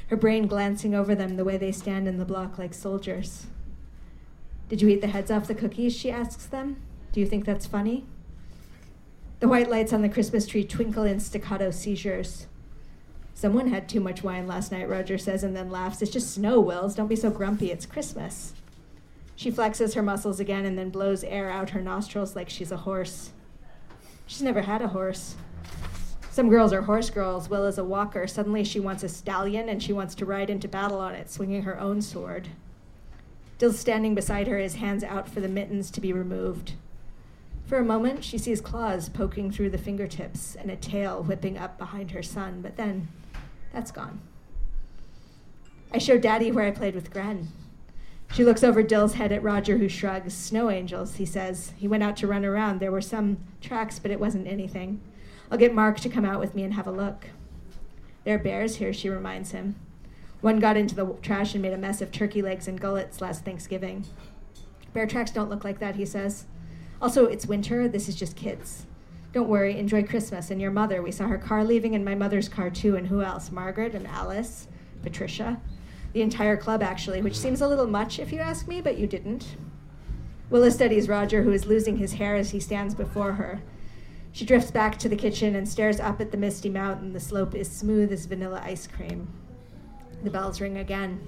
her 0.09 0.17
brain 0.17 0.49
glancing 0.49 0.95
over 0.95 1.15
them 1.15 1.37
the 1.37 1.45
way 1.45 1.57
they 1.57 1.71
stand 1.71 2.09
in 2.09 2.19
the 2.19 2.25
block 2.25 2.59
like 2.59 2.75
soldiers. 2.75 3.47
Did 4.69 4.83
you 4.83 4.89
eat 4.89 5.01
the 5.01 5.07
heads 5.09 5.31
off 5.31 5.47
the 5.47 5.55
cookies? 5.55 5.95
She 5.97 6.11
asks 6.11 6.47
them. 6.47 6.83
Do 7.13 7.21
you 7.21 7.27
think 7.27 7.45
that's 7.45 7.67
funny? 7.67 8.05
The 9.39 9.49
white 9.49 9.71
lights 9.71 9.93
on 9.93 10.03
the 10.03 10.09
Christmas 10.09 10.47
tree 10.47 10.65
twinkle 10.65 11.05
in 11.05 11.21
staccato 11.21 11.71
seizures. 11.71 12.47
Someone 13.37 13.69
had 13.69 13.87
too 13.87 14.01
much 14.01 14.23
wine 14.23 14.47
last 14.47 14.73
night, 14.73 14.89
Roger 14.89 15.19
says, 15.19 15.45
and 15.45 15.55
then 15.55 15.71
laughs. 15.71 16.01
It's 16.01 16.11
just 16.11 16.33
snow, 16.33 16.59
Wills. 16.59 16.95
Don't 16.95 17.07
be 17.07 17.15
so 17.15 17.29
grumpy. 17.29 17.71
It's 17.71 17.85
Christmas. 17.85 18.55
She 19.37 19.53
flexes 19.53 19.95
her 19.95 20.03
muscles 20.03 20.41
again 20.41 20.65
and 20.65 20.79
then 20.79 20.89
blows 20.89 21.23
air 21.23 21.51
out 21.51 21.71
her 21.71 21.83
nostrils 21.83 22.35
like 22.35 22.49
she's 22.49 22.73
a 22.73 22.79
horse. 22.79 23.33
She's 24.25 24.41
never 24.41 24.63
had 24.63 24.81
a 24.81 24.89
horse. 24.89 25.35
Some 26.31 26.49
girls 26.49 26.73
are 26.73 26.81
horse 26.81 27.11
girls. 27.11 27.51
Will 27.51 27.67
is 27.67 27.77
a 27.77 27.85
walker. 27.85 28.27
Suddenly 28.27 28.65
she 28.65 28.81
wants 28.81 29.03
a 29.03 29.09
stallion 29.09 29.69
and 29.69 29.83
she 29.83 29.93
wants 29.93 30.15
to 30.15 30.25
ride 30.25 30.49
into 30.49 30.67
battle 30.67 30.99
on 30.99 31.15
it, 31.15 31.31
swinging 31.31 31.65
her 31.65 31.79
own 31.79 32.01
sword. 32.01 32.49
Dill's 33.59 33.79
standing 33.79 34.15
beside 34.15 34.47
her, 34.47 34.57
his 34.57 34.77
hands 34.77 35.05
out 35.05 35.29
for 35.29 35.41
the 35.41 35.49
mittens 35.49 35.91
to 35.91 36.01
be 36.01 36.11
removed. 36.11 36.73
For 37.67 37.77
a 37.77 37.85
moment, 37.85 38.25
she 38.25 38.39
sees 38.39 38.63
claws 38.63 39.11
poking 39.11 39.51
through 39.51 39.71
the 39.71 39.79
fingertips 39.79 40.55
and 40.55 40.71
a 40.71 40.77
tail 40.77 41.23
whipping 41.23 41.59
up 41.59 41.77
behind 41.77 42.13
her 42.13 42.23
son, 42.23 42.61
but 42.63 42.77
then 42.77 43.09
that's 43.77 43.91
gone. 43.91 44.23
I 45.93 45.99
showed 45.99 46.23
Daddy 46.23 46.51
where 46.51 46.65
I 46.67 46.71
played 46.71 46.95
with 46.95 47.13
Gren. 47.13 47.49
She 48.33 48.43
looks 48.43 48.65
over 48.65 48.83
Dill's 48.83 49.15
head 49.15 49.33
at 49.33 49.43
Roger, 49.43 49.77
who 49.77 49.87
shrugs. 49.87 50.33
Snow 50.33 50.71
angels, 50.71 51.17
he 51.17 51.27
says. 51.27 51.75
He 51.77 51.87
went 51.87 52.03
out 52.03 52.17
to 52.17 52.27
run 52.27 52.47
around. 52.47 52.81
There 52.81 52.91
were 52.91 53.03
some 53.03 53.37
tracks, 53.61 53.99
but 53.99 54.11
it 54.11 54.19
wasn't 54.19 54.49
anything. 54.49 55.03
I'll 55.51 55.59
get 55.59 55.75
Mark 55.75 56.01
to 56.01 56.09
come 56.09 56.25
out 56.25 56.41
with 56.41 56.55
me 56.55 56.63
and 56.63 56.73
have 56.73 56.87
a 56.87 56.91
look. 56.91 57.27
There 58.25 58.37
are 58.37 58.39
bears 58.39 58.77
here, 58.77 58.95
she 58.95 59.11
reminds 59.11 59.51
him. 59.51 59.77
One 60.41 60.59
got 60.59 60.79
into 60.79 60.95
the 60.95 61.15
trash 61.21 61.53
and 61.53 61.61
made 61.61 61.75
a 61.75 61.79
mess 61.79 62.01
of 62.01 62.11
turkey 62.11 62.41
legs 62.41 62.67
and 62.67 62.81
gullets 62.81 63.21
last 63.21 63.45
Thanksgiving. 63.45 64.07
Bear 64.95 65.07
tracks 65.07 65.31
don't 65.31 65.51
look 65.51 65.65
like 65.65 65.81
that, 65.81 65.97
he 65.97 66.07
says. 66.07 66.47
Also, 67.03 67.27
it's 67.27 67.45
winter. 67.45 67.89
This 67.89 68.09
is 68.09 68.17
just 68.17 68.37
kids. 68.37 68.87
Don't 69.37 69.49
worry, 69.49 69.79
enjoy 69.79 70.03
Christmas. 70.03 70.51
And 70.51 70.63
your 70.63 70.71
mother, 70.71 71.03
we 71.03 71.13
saw 71.13 71.27
her 71.27 71.37
car 71.37 71.63
leaving 71.63 71.95
and 71.95 72.03
my 72.03 72.15
mother's 72.15 72.49
car 72.49 72.71
too. 72.71 72.97
And 72.97 73.09
who 73.09 73.21
else? 73.21 73.53
Margaret 73.53 73.95
and 73.95 74.07
Alice, 74.07 74.67
Patricia. 75.03 75.61
The 76.15 76.23
entire 76.23 76.57
club, 76.57 76.83
actually, 76.83 77.21
which 77.21 77.37
seems 77.37 77.61
a 77.61 77.69
little 77.69 77.87
much 77.87 78.19
if 78.19 78.33
you 78.33 78.39
ask 78.39 78.67
me, 78.67 78.81
but 78.81 78.97
you 78.97 79.07
didn't. 79.07 79.57
Willa 80.49 80.71
studies 80.71 81.07
Roger, 81.07 81.43
who 81.43 81.53
is 81.53 81.67
losing 81.67 81.99
his 81.99 82.15
hair 82.15 82.35
as 82.35 82.53
he 82.53 82.61
stands 82.61 82.95
before 82.95 83.33
her. 83.33 83.61
She 84.33 84.47
drifts 84.47 84.71
back 84.71 84.99
to 85.01 85.09
the 85.11 85.17
kitchen 85.17 85.55
and 85.55 85.69
stares 85.69 86.01
up 86.01 86.19
at 86.19 86.31
the 86.31 86.39
misty 86.39 86.71
mountain. 86.71 87.13
The 87.13 87.21
slope 87.21 87.55
is 87.55 87.71
smooth 87.71 88.11
as 88.13 88.25
vanilla 88.25 88.63
ice 88.65 88.87
cream. 88.87 89.29
The 90.23 90.31
bells 90.31 90.63
ring 90.63 90.79
again. 90.79 91.21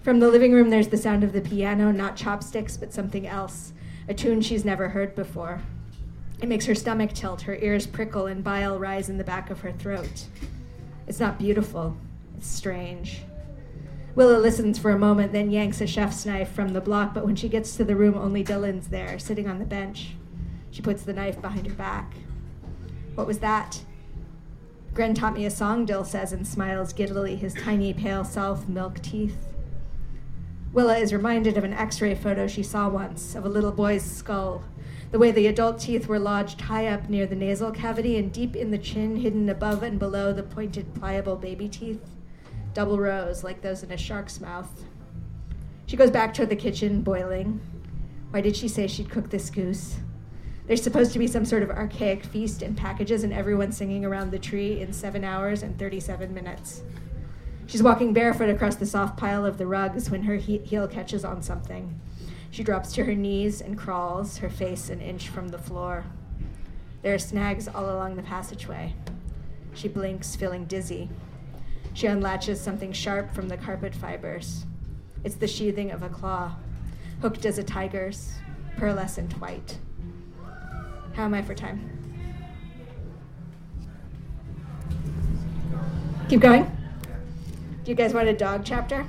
From 0.00 0.18
the 0.18 0.30
living 0.30 0.54
room, 0.54 0.70
there's 0.70 0.88
the 0.88 0.96
sound 0.96 1.24
of 1.24 1.34
the 1.34 1.42
piano, 1.42 1.92
not 1.92 2.16
chopsticks, 2.16 2.78
but 2.78 2.94
something 2.94 3.26
else, 3.26 3.74
a 4.08 4.14
tune 4.14 4.40
she's 4.40 4.64
never 4.64 4.88
heard 4.88 5.14
before. 5.14 5.60
It 6.42 6.48
makes 6.48 6.66
her 6.66 6.74
stomach 6.74 7.12
tilt, 7.12 7.42
her 7.42 7.54
ears 7.54 7.86
prickle, 7.86 8.26
and 8.26 8.42
bile 8.42 8.76
rise 8.76 9.08
in 9.08 9.16
the 9.16 9.22
back 9.22 9.48
of 9.48 9.60
her 9.60 9.70
throat. 9.70 10.26
It's 11.06 11.20
not 11.20 11.38
beautiful, 11.38 11.96
it's 12.36 12.48
strange. 12.48 13.22
Willa 14.16 14.38
listens 14.38 14.76
for 14.76 14.90
a 14.90 14.98
moment, 14.98 15.32
then 15.32 15.52
yanks 15.52 15.80
a 15.80 15.86
chef's 15.86 16.26
knife 16.26 16.50
from 16.50 16.70
the 16.70 16.80
block, 16.80 17.14
but 17.14 17.24
when 17.24 17.36
she 17.36 17.48
gets 17.48 17.76
to 17.76 17.84
the 17.84 17.94
room, 17.94 18.16
only 18.16 18.42
Dylan's 18.42 18.88
there, 18.88 19.20
sitting 19.20 19.48
on 19.48 19.60
the 19.60 19.64
bench. 19.64 20.16
She 20.72 20.82
puts 20.82 21.04
the 21.04 21.12
knife 21.12 21.40
behind 21.40 21.68
her 21.68 21.74
back. 21.74 22.12
What 23.14 23.28
was 23.28 23.38
that? 23.38 23.80
Gren 24.94 25.14
taught 25.14 25.34
me 25.34 25.46
a 25.46 25.50
song, 25.50 25.86
Dill 25.86 26.04
says, 26.04 26.32
and 26.32 26.46
smiles 26.46 26.92
giddily, 26.92 27.36
his 27.36 27.54
tiny, 27.54 27.94
pale 27.94 28.24
self 28.24 28.68
milk 28.68 29.00
teeth. 29.00 29.46
Willa 30.72 30.98
is 30.98 31.12
reminded 31.12 31.56
of 31.56 31.64
an 31.64 31.72
x 31.72 32.00
ray 32.00 32.14
photo 32.14 32.48
she 32.48 32.62
saw 32.62 32.88
once 32.88 33.34
of 33.36 33.44
a 33.44 33.48
little 33.48 33.72
boy's 33.72 34.02
skull. 34.02 34.64
The 35.12 35.18
way 35.18 35.30
the 35.30 35.46
adult 35.46 35.78
teeth 35.78 36.08
were 36.08 36.18
lodged 36.18 36.62
high 36.62 36.88
up 36.88 37.08
near 37.08 37.26
the 37.26 37.36
nasal 37.36 37.70
cavity 37.70 38.16
and 38.16 38.32
deep 38.32 38.56
in 38.56 38.70
the 38.70 38.78
chin, 38.78 39.16
hidden 39.16 39.48
above 39.48 39.82
and 39.82 39.98
below 39.98 40.32
the 40.32 40.42
pointed, 40.42 40.94
pliable 40.94 41.36
baby 41.36 41.68
teeth 41.68 42.00
double 42.74 42.98
rows 42.98 43.44
like 43.44 43.60
those 43.60 43.82
in 43.82 43.92
a 43.92 43.96
shark's 43.96 44.40
mouth. 44.40 44.84
She 45.86 45.96
goes 45.96 46.10
back 46.10 46.32
toward 46.32 46.48
the 46.48 46.56
kitchen, 46.56 47.02
boiling. 47.02 47.60
Why 48.30 48.40
did 48.40 48.56
she 48.56 48.68
say 48.68 48.86
she'd 48.86 49.10
cook 49.10 49.30
this 49.30 49.50
goose? 49.50 49.96
There's 50.66 50.82
supposed 50.82 51.12
to 51.12 51.18
be 51.18 51.26
some 51.26 51.44
sort 51.44 51.62
of 51.62 51.70
archaic 51.70 52.24
feast 52.24 52.62
in 52.62 52.74
packages 52.74 53.24
and 53.24 53.32
everyone 53.32 53.72
singing 53.72 54.04
around 54.04 54.30
the 54.30 54.38
tree 54.38 54.80
in 54.80 54.92
seven 54.92 55.24
hours 55.24 55.62
and 55.62 55.78
37 55.78 56.32
minutes. 56.32 56.82
She's 57.66 57.82
walking 57.82 58.12
barefoot 58.12 58.48
across 58.48 58.76
the 58.76 58.86
soft 58.86 59.18
pile 59.18 59.44
of 59.44 59.58
the 59.58 59.66
rugs 59.66 60.08
when 60.08 60.22
her 60.22 60.36
he- 60.36 60.58
heel 60.58 60.88
catches 60.88 61.24
on 61.24 61.42
something. 61.42 62.00
She 62.52 62.62
drops 62.62 62.92
to 62.92 63.04
her 63.04 63.14
knees 63.14 63.62
and 63.62 63.78
crawls, 63.78 64.36
her 64.36 64.50
face 64.50 64.90
an 64.90 65.00
inch 65.00 65.28
from 65.28 65.48
the 65.48 65.58
floor. 65.58 66.04
There 67.00 67.14
are 67.14 67.18
snags 67.18 67.66
all 67.66 67.86
along 67.86 68.16
the 68.16 68.22
passageway. 68.22 68.94
She 69.72 69.88
blinks, 69.88 70.36
feeling 70.36 70.66
dizzy. 70.66 71.08
She 71.94 72.08
unlatches 72.08 72.60
something 72.60 72.92
sharp 72.92 73.34
from 73.34 73.48
the 73.48 73.56
carpet 73.56 73.94
fibers. 73.94 74.66
It's 75.24 75.36
the 75.36 75.48
sheathing 75.48 75.92
of 75.92 76.02
a 76.02 76.10
claw, 76.10 76.56
hooked 77.22 77.46
as 77.46 77.56
a 77.56 77.64
tiger's, 77.64 78.34
pearlescent 78.76 79.32
white. 79.40 79.78
How 81.14 81.24
am 81.24 81.32
I 81.32 81.40
for 81.40 81.54
time? 81.54 81.88
Keep 86.28 86.40
going? 86.40 86.64
Do 87.82 87.90
you 87.90 87.94
guys 87.94 88.12
want 88.12 88.28
a 88.28 88.34
dog 88.34 88.60
chapter? 88.62 89.06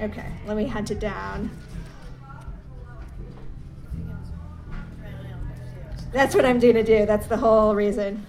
Okay, 0.00 0.26
let 0.46 0.56
me 0.56 0.66
hunt 0.66 0.90
it 0.90 0.98
down. 0.98 1.50
That's 6.12 6.34
what 6.34 6.44
I'm 6.44 6.58
going 6.58 6.74
to 6.74 6.82
do. 6.82 7.06
That's 7.06 7.26
the 7.26 7.36
whole 7.36 7.74
reason. 7.74 8.24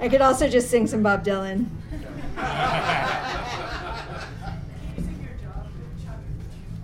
I 0.00 0.08
could 0.08 0.20
also 0.20 0.48
just 0.48 0.70
sing 0.70 0.86
some 0.86 1.02
Bob 1.02 1.24
Dylan. 1.24 1.66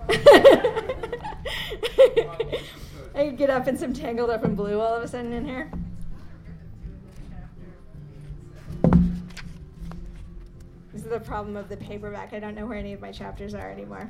I 3.15 3.27
could 3.27 3.37
get 3.37 3.49
up 3.49 3.67
in 3.67 3.77
some 3.77 3.93
tangled 3.93 4.29
up 4.29 4.43
in 4.43 4.55
blue 4.55 4.79
all 4.79 4.95
of 4.95 5.03
a 5.03 5.07
sudden 5.07 5.31
in 5.33 5.45
here. 5.45 5.71
This 10.95 11.03
is 11.03 11.09
the 11.09 11.19
problem 11.19 11.57
of 11.57 11.67
the 11.67 11.75
paperback. 11.75 12.31
I 12.31 12.39
don't 12.39 12.55
know 12.55 12.65
where 12.65 12.77
any 12.77 12.93
of 12.93 13.01
my 13.01 13.11
chapters 13.11 13.53
are 13.53 13.69
anymore. 13.69 14.09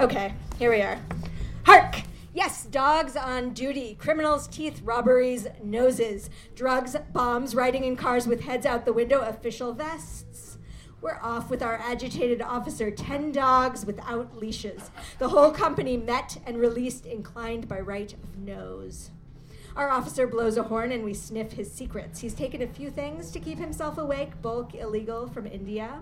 Okay, 0.00 0.34
here 0.58 0.72
we 0.72 0.82
are. 0.82 0.98
Hark! 1.62 2.02
Yes, 2.34 2.64
dogs 2.64 3.14
on 3.14 3.50
duty, 3.50 3.94
criminals' 3.94 4.48
teeth, 4.48 4.80
robberies, 4.82 5.46
noses, 5.62 6.28
drugs, 6.56 6.96
bombs, 7.12 7.54
riding 7.54 7.84
in 7.84 7.94
cars 7.94 8.26
with 8.26 8.40
heads 8.40 8.66
out 8.66 8.84
the 8.84 8.92
window, 8.92 9.20
official 9.20 9.72
vests. 9.72 10.58
We're 11.00 11.20
off 11.22 11.50
with 11.50 11.62
our 11.62 11.76
agitated 11.76 12.42
officer, 12.42 12.90
10 12.90 13.30
dogs 13.30 13.86
without 13.86 14.36
leashes. 14.36 14.90
The 15.20 15.28
whole 15.28 15.52
company 15.52 15.96
met 15.96 16.38
and 16.44 16.58
released, 16.58 17.06
inclined 17.06 17.68
by 17.68 17.78
right 17.78 18.12
of 18.12 18.38
nose. 18.38 19.12
Our 19.76 19.90
officer 19.90 20.26
blows 20.26 20.56
a 20.56 20.64
horn 20.64 20.92
and 20.92 21.04
we 21.04 21.14
sniff 21.14 21.52
his 21.52 21.70
secrets. 21.70 22.20
He's 22.20 22.34
taken 22.34 22.62
a 22.62 22.66
few 22.66 22.90
things 22.90 23.30
to 23.30 23.40
keep 23.40 23.58
himself 23.58 23.98
awake 23.98 24.40
bulk 24.42 24.74
illegal 24.74 25.28
from 25.28 25.46
India, 25.46 26.00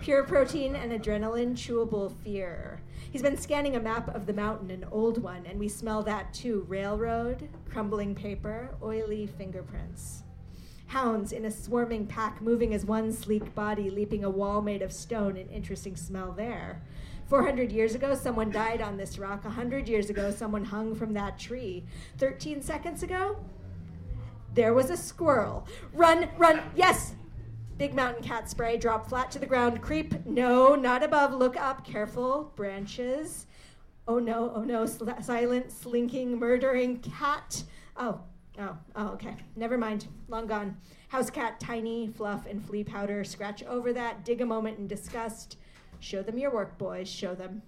pure 0.00 0.22
protein 0.24 0.76
and 0.76 0.92
adrenaline, 0.92 1.54
chewable 1.54 2.12
fear. 2.22 2.82
He's 3.10 3.22
been 3.22 3.36
scanning 3.36 3.76
a 3.76 3.80
map 3.80 4.14
of 4.14 4.26
the 4.26 4.32
mountain, 4.32 4.70
an 4.70 4.86
old 4.92 5.22
one, 5.22 5.44
and 5.46 5.58
we 5.58 5.68
smell 5.68 6.02
that 6.04 6.32
too 6.32 6.64
railroad, 6.68 7.48
crumbling 7.68 8.14
paper, 8.14 8.76
oily 8.82 9.26
fingerprints. 9.26 10.22
Hounds 10.90 11.32
in 11.32 11.44
a 11.44 11.50
swarming 11.50 12.06
pack, 12.06 12.42
moving 12.42 12.74
as 12.74 12.84
one 12.84 13.12
sleek 13.12 13.54
body, 13.54 13.90
leaping 13.90 14.24
a 14.24 14.30
wall 14.30 14.60
made 14.60 14.82
of 14.82 14.92
stone, 14.92 15.36
an 15.36 15.48
interesting 15.48 15.94
smell 15.94 16.32
there. 16.32 16.82
400 17.28 17.70
years 17.70 17.94
ago, 17.94 18.14
someone 18.16 18.50
died 18.50 18.82
on 18.82 18.96
this 18.96 19.16
rock. 19.16 19.44
100 19.44 19.88
years 19.88 20.10
ago, 20.10 20.32
someone 20.32 20.64
hung 20.64 20.96
from 20.96 21.14
that 21.14 21.38
tree. 21.38 21.84
13 22.18 22.60
seconds 22.60 23.04
ago, 23.04 23.36
there 24.52 24.74
was 24.74 24.90
a 24.90 24.96
squirrel. 24.96 25.64
Run, 25.92 26.28
run, 26.36 26.60
yes, 26.74 27.14
Big 27.80 27.94
mountain 27.94 28.22
cat 28.22 28.50
spray, 28.50 28.76
drop 28.76 29.08
flat 29.08 29.30
to 29.30 29.38
the 29.38 29.46
ground, 29.46 29.80
creep, 29.80 30.26
no, 30.26 30.74
not 30.74 31.02
above, 31.02 31.32
look 31.32 31.56
up, 31.56 31.82
careful, 31.82 32.52
branches. 32.54 33.46
Oh 34.06 34.18
no, 34.18 34.52
oh 34.54 34.64
no, 34.64 34.84
sl- 34.84 35.08
silent, 35.22 35.72
slinking, 35.72 36.38
murdering 36.38 36.98
cat. 36.98 37.62
Oh, 37.96 38.20
oh, 38.60 38.76
oh, 38.96 39.08
okay, 39.08 39.36
never 39.56 39.76
mind, 39.76 40.06
long 40.28 40.46
gone. 40.46 40.76
House 41.08 41.30
cat, 41.30 41.58
tiny, 41.58 42.08
fluff 42.08 42.46
and 42.46 42.64
flea 42.64 42.84
powder, 42.84 43.24
scratch 43.24 43.62
over 43.64 43.92
that, 43.92 44.24
dig 44.24 44.40
a 44.40 44.46
moment 44.46 44.78
in 44.78 44.86
disgust. 44.86 45.56
Show 45.98 46.22
them 46.22 46.38
your 46.38 46.52
work, 46.52 46.78
boys, 46.78 47.08
show 47.08 47.34
them. 47.34 47.62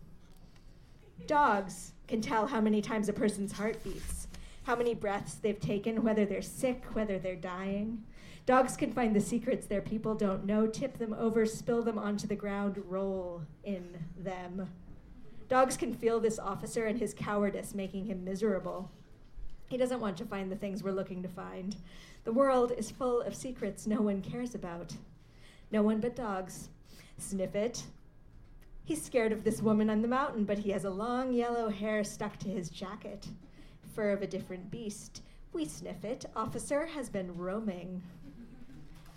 Dogs 1.26 1.92
can 2.08 2.20
tell 2.20 2.46
how 2.46 2.60
many 2.60 2.80
times 2.80 3.08
a 3.08 3.12
person's 3.12 3.52
heart 3.52 3.82
beats, 3.82 4.28
how 4.64 4.76
many 4.76 4.94
breaths 4.94 5.34
they've 5.34 5.60
taken, 5.60 6.02
whether 6.02 6.24
they're 6.24 6.42
sick, 6.42 6.84
whether 6.92 7.18
they're 7.18 7.36
dying. 7.36 8.04
Dogs 8.44 8.76
can 8.76 8.92
find 8.92 9.14
the 9.14 9.20
secrets 9.20 9.66
their 9.66 9.80
people 9.80 10.14
don't 10.14 10.44
know, 10.44 10.66
tip 10.66 10.98
them 10.98 11.14
over, 11.14 11.46
spill 11.46 11.82
them 11.82 11.98
onto 11.98 12.26
the 12.26 12.34
ground, 12.34 12.82
roll 12.88 13.42
in 13.62 14.04
them. 14.16 14.68
Dogs 15.48 15.76
can 15.76 15.92
feel 15.94 16.18
this 16.18 16.38
officer 16.38 16.86
and 16.86 16.98
his 16.98 17.14
cowardice 17.14 17.74
making 17.74 18.06
him 18.06 18.24
miserable. 18.24 18.90
He 19.72 19.78
doesn't 19.78 20.00
want 20.00 20.18
to 20.18 20.26
find 20.26 20.52
the 20.52 20.56
things 20.56 20.82
we're 20.82 20.92
looking 20.92 21.22
to 21.22 21.30
find. 21.30 21.74
The 22.24 22.32
world 22.32 22.74
is 22.76 22.90
full 22.90 23.22
of 23.22 23.34
secrets 23.34 23.86
no 23.86 24.02
one 24.02 24.20
cares 24.20 24.54
about. 24.54 24.94
No 25.70 25.82
one 25.82 25.98
but 25.98 26.14
dogs. 26.14 26.68
Sniff 27.16 27.54
it. 27.54 27.82
He's 28.84 29.02
scared 29.02 29.32
of 29.32 29.44
this 29.44 29.62
woman 29.62 29.88
on 29.88 30.02
the 30.02 30.08
mountain, 30.08 30.44
but 30.44 30.58
he 30.58 30.72
has 30.72 30.84
a 30.84 30.90
long 30.90 31.32
yellow 31.32 31.70
hair 31.70 32.04
stuck 32.04 32.38
to 32.40 32.50
his 32.50 32.68
jacket. 32.68 33.26
Fur 33.94 34.10
of 34.10 34.20
a 34.20 34.26
different 34.26 34.70
beast. 34.70 35.22
We 35.54 35.64
sniff 35.64 36.04
it. 36.04 36.26
Officer 36.36 36.84
has 36.84 37.08
been 37.08 37.34
roaming. 37.34 38.02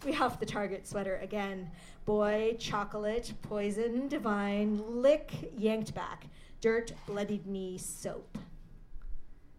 We 0.05 0.13
huff 0.13 0.39
the 0.39 0.45
target 0.45 0.87
sweater 0.87 1.17
again. 1.17 1.69
Boy, 2.05 2.55
chocolate, 2.59 3.33
poison, 3.41 4.07
divine, 4.07 5.01
lick, 5.01 5.33
yanked 5.57 5.93
back. 5.93 6.27
Dirt, 6.61 6.93
bloodied 7.07 7.45
knee, 7.45 7.77
soap. 7.77 8.37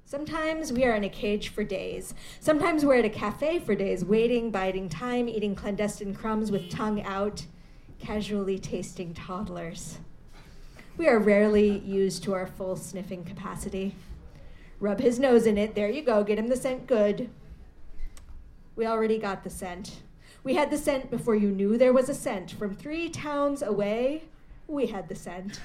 Sometimes 0.09 0.73
we 0.73 0.85
are 0.85 0.95
in 0.95 1.03
a 1.03 1.09
cage 1.09 1.49
for 1.49 1.64
days. 1.64 2.14
Sometimes 2.38 2.85
we're 2.85 2.95
at 2.95 3.05
a 3.05 3.11
cafe 3.11 3.59
for 3.59 3.75
days, 3.75 4.05
waiting, 4.05 4.53
biding 4.53 4.88
time, 4.88 5.29
eating 5.29 5.57
clandestine 5.57 6.14
crumbs 6.14 6.53
with 6.53 6.71
tongue 6.71 7.03
out, 7.03 7.45
casually 7.99 8.57
tasting 8.57 9.12
toddlers. 9.14 9.99
We 10.97 11.09
are 11.09 11.19
rarely 11.19 11.81
used 11.81 12.23
to 12.23 12.35
our 12.35 12.47
full 12.47 12.77
sniffing 12.77 13.25
capacity. 13.25 13.97
Rub 14.79 15.01
his 15.01 15.19
nose 15.19 15.45
in 15.45 15.59
it. 15.59 15.75
There 15.75 15.90
you 15.90 16.03
go. 16.03 16.23
Get 16.23 16.38
him 16.38 16.47
the 16.47 16.57
scent 16.57 16.87
good. 16.87 17.29
We 18.77 18.87
already 18.87 19.19
got 19.19 19.42
the 19.42 19.51
scent. 19.51 20.03
We 20.45 20.55
had 20.55 20.71
the 20.71 20.79
scent 20.79 21.11
before 21.11 21.35
you 21.35 21.51
knew 21.51 21.77
there 21.77 21.92
was 21.92 22.09
a 22.09 22.14
scent. 22.14 22.53
From 22.53 22.77
three 22.77 23.09
towns 23.09 23.61
away, 23.61 24.23
we 24.69 24.87
had 24.87 25.09
the 25.09 25.16
scent. 25.16 25.59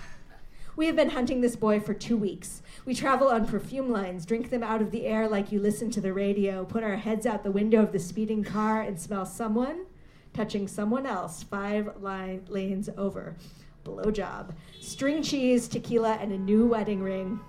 We 0.75 0.86
have 0.88 0.95
been 0.95 1.10
hunting 1.10 1.41
this 1.41 1.55
boy 1.55 1.79
for 1.79 1.93
two 1.93 2.15
weeks. 2.17 2.62
We 2.86 2.95
travel 2.95 3.27
on 3.27 3.45
perfume 3.45 3.91
lines, 3.91 4.25
drink 4.25 4.49
them 4.49 4.63
out 4.63 4.81
of 4.81 4.91
the 4.91 5.05
air 5.05 5.27
like 5.27 5.51
you 5.51 5.60
listen 5.60 5.91
to 5.91 6.01
the 6.01 6.13
radio, 6.13 6.63
put 6.63 6.84
our 6.84 6.95
heads 6.95 7.25
out 7.25 7.43
the 7.43 7.51
window 7.51 7.81
of 7.84 7.91
the 7.91 7.99
speeding 7.99 8.43
car, 8.43 8.81
and 8.81 8.99
smell 8.99 9.25
someone 9.25 9.86
touching 10.34 10.67
someone 10.67 11.05
else 11.05 11.43
five 11.43 11.89
line, 11.99 12.45
lanes 12.47 12.89
over. 12.97 13.36
Blowjob. 13.84 14.53
String 14.79 15.21
cheese, 15.23 15.67
tequila, 15.67 16.13
and 16.21 16.31
a 16.31 16.38
new 16.38 16.67
wedding 16.67 17.01
ring. 17.01 17.39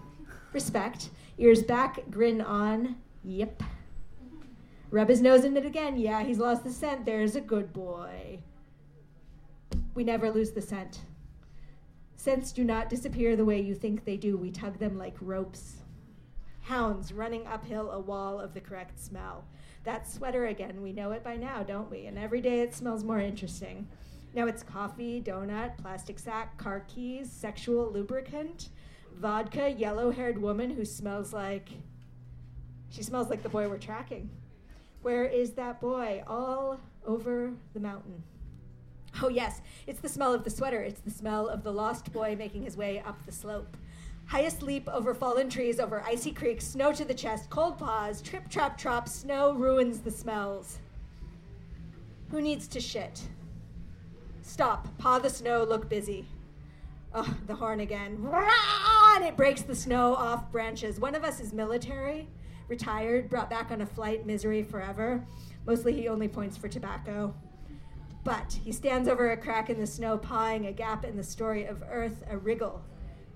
Respect. 0.52 1.10
Ears 1.38 1.62
back, 1.62 2.10
grin 2.10 2.40
on. 2.40 2.96
Yep. 3.24 3.62
Rub 4.90 5.08
his 5.08 5.22
nose 5.22 5.44
in 5.44 5.56
it 5.56 5.64
again. 5.64 5.96
Yeah, 5.96 6.22
he's 6.22 6.38
lost 6.38 6.64
the 6.64 6.70
scent. 6.70 7.04
There's 7.04 7.36
a 7.36 7.40
good 7.40 7.72
boy. 7.72 8.40
We 9.94 10.04
never 10.04 10.30
lose 10.30 10.52
the 10.52 10.62
scent. 10.62 11.00
Scents 12.22 12.52
do 12.52 12.62
not 12.62 12.88
disappear 12.88 13.34
the 13.34 13.44
way 13.44 13.60
you 13.60 13.74
think 13.74 14.04
they 14.04 14.16
do. 14.16 14.36
We 14.36 14.52
tug 14.52 14.78
them 14.78 14.96
like 14.96 15.16
ropes. 15.20 15.78
Hounds 16.60 17.12
running 17.12 17.48
uphill 17.48 17.90
a 17.90 17.98
wall 17.98 18.38
of 18.38 18.54
the 18.54 18.60
correct 18.60 19.00
smell. 19.00 19.44
That 19.82 20.08
sweater 20.08 20.46
again, 20.46 20.82
we 20.82 20.92
know 20.92 21.10
it 21.10 21.24
by 21.24 21.34
now, 21.34 21.64
don't 21.64 21.90
we? 21.90 22.06
And 22.06 22.16
every 22.16 22.40
day 22.40 22.60
it 22.60 22.76
smells 22.76 23.02
more 23.02 23.18
interesting. 23.18 23.88
Now 24.34 24.46
it's 24.46 24.62
coffee, 24.62 25.20
donut, 25.20 25.76
plastic 25.78 26.20
sack, 26.20 26.56
car 26.58 26.84
keys, 26.86 27.28
sexual 27.28 27.90
lubricant, 27.90 28.68
vodka, 29.16 29.70
yellow 29.70 30.12
haired 30.12 30.40
woman 30.40 30.70
who 30.70 30.84
smells 30.84 31.32
like. 31.32 31.70
She 32.90 33.02
smells 33.02 33.30
like 33.30 33.42
the 33.42 33.48
boy 33.48 33.68
we're 33.68 33.78
tracking. 33.78 34.30
Where 35.00 35.24
is 35.24 35.54
that 35.54 35.80
boy? 35.80 36.22
All 36.28 36.78
over 37.04 37.50
the 37.74 37.80
mountain. 37.80 38.22
Oh, 39.24 39.28
yes, 39.28 39.60
it's 39.86 40.00
the 40.00 40.08
smell 40.08 40.34
of 40.34 40.42
the 40.42 40.50
sweater. 40.50 40.80
It's 40.80 41.00
the 41.00 41.10
smell 41.10 41.48
of 41.48 41.62
the 41.62 41.72
lost 41.72 42.12
boy 42.12 42.34
making 42.36 42.64
his 42.64 42.76
way 42.76 43.00
up 43.06 43.24
the 43.24 43.30
slope. 43.30 43.76
Highest 44.26 44.62
leap 44.62 44.88
over 44.88 45.14
fallen 45.14 45.48
trees, 45.48 45.78
over 45.78 46.02
icy 46.02 46.32
creeks, 46.32 46.66
snow 46.66 46.92
to 46.92 47.04
the 47.04 47.14
chest, 47.14 47.48
cold 47.48 47.78
paws, 47.78 48.20
trip, 48.20 48.48
trap, 48.48 48.76
trop, 48.76 49.08
snow 49.08 49.52
ruins 49.52 50.00
the 50.00 50.10
smells. 50.10 50.80
Who 52.32 52.40
needs 52.40 52.66
to 52.68 52.80
shit? 52.80 53.22
Stop, 54.42 54.88
paw 54.98 55.20
the 55.20 55.30
snow, 55.30 55.62
look 55.62 55.88
busy. 55.88 56.26
Oh, 57.14 57.36
the 57.46 57.54
horn 57.54 57.78
again. 57.78 58.26
And 59.14 59.24
it 59.24 59.36
breaks 59.36 59.62
the 59.62 59.76
snow 59.76 60.16
off 60.16 60.50
branches. 60.50 60.98
One 60.98 61.14
of 61.14 61.22
us 61.22 61.38
is 61.38 61.52
military, 61.52 62.26
retired, 62.66 63.30
brought 63.30 63.50
back 63.50 63.70
on 63.70 63.82
a 63.82 63.86
flight, 63.86 64.26
misery 64.26 64.64
forever. 64.64 65.24
Mostly 65.64 65.92
he 65.92 66.08
only 66.08 66.26
points 66.26 66.56
for 66.56 66.66
tobacco. 66.66 67.32
But 68.24 68.58
he 68.64 68.70
stands 68.70 69.08
over 69.08 69.30
a 69.30 69.36
crack 69.36 69.68
in 69.68 69.80
the 69.80 69.86
snow, 69.86 70.16
pawing 70.16 70.66
a 70.66 70.72
gap 70.72 71.04
in 71.04 71.16
the 71.16 71.24
story 71.24 71.64
of 71.64 71.82
Earth, 71.90 72.22
a 72.30 72.36
wriggle. 72.36 72.82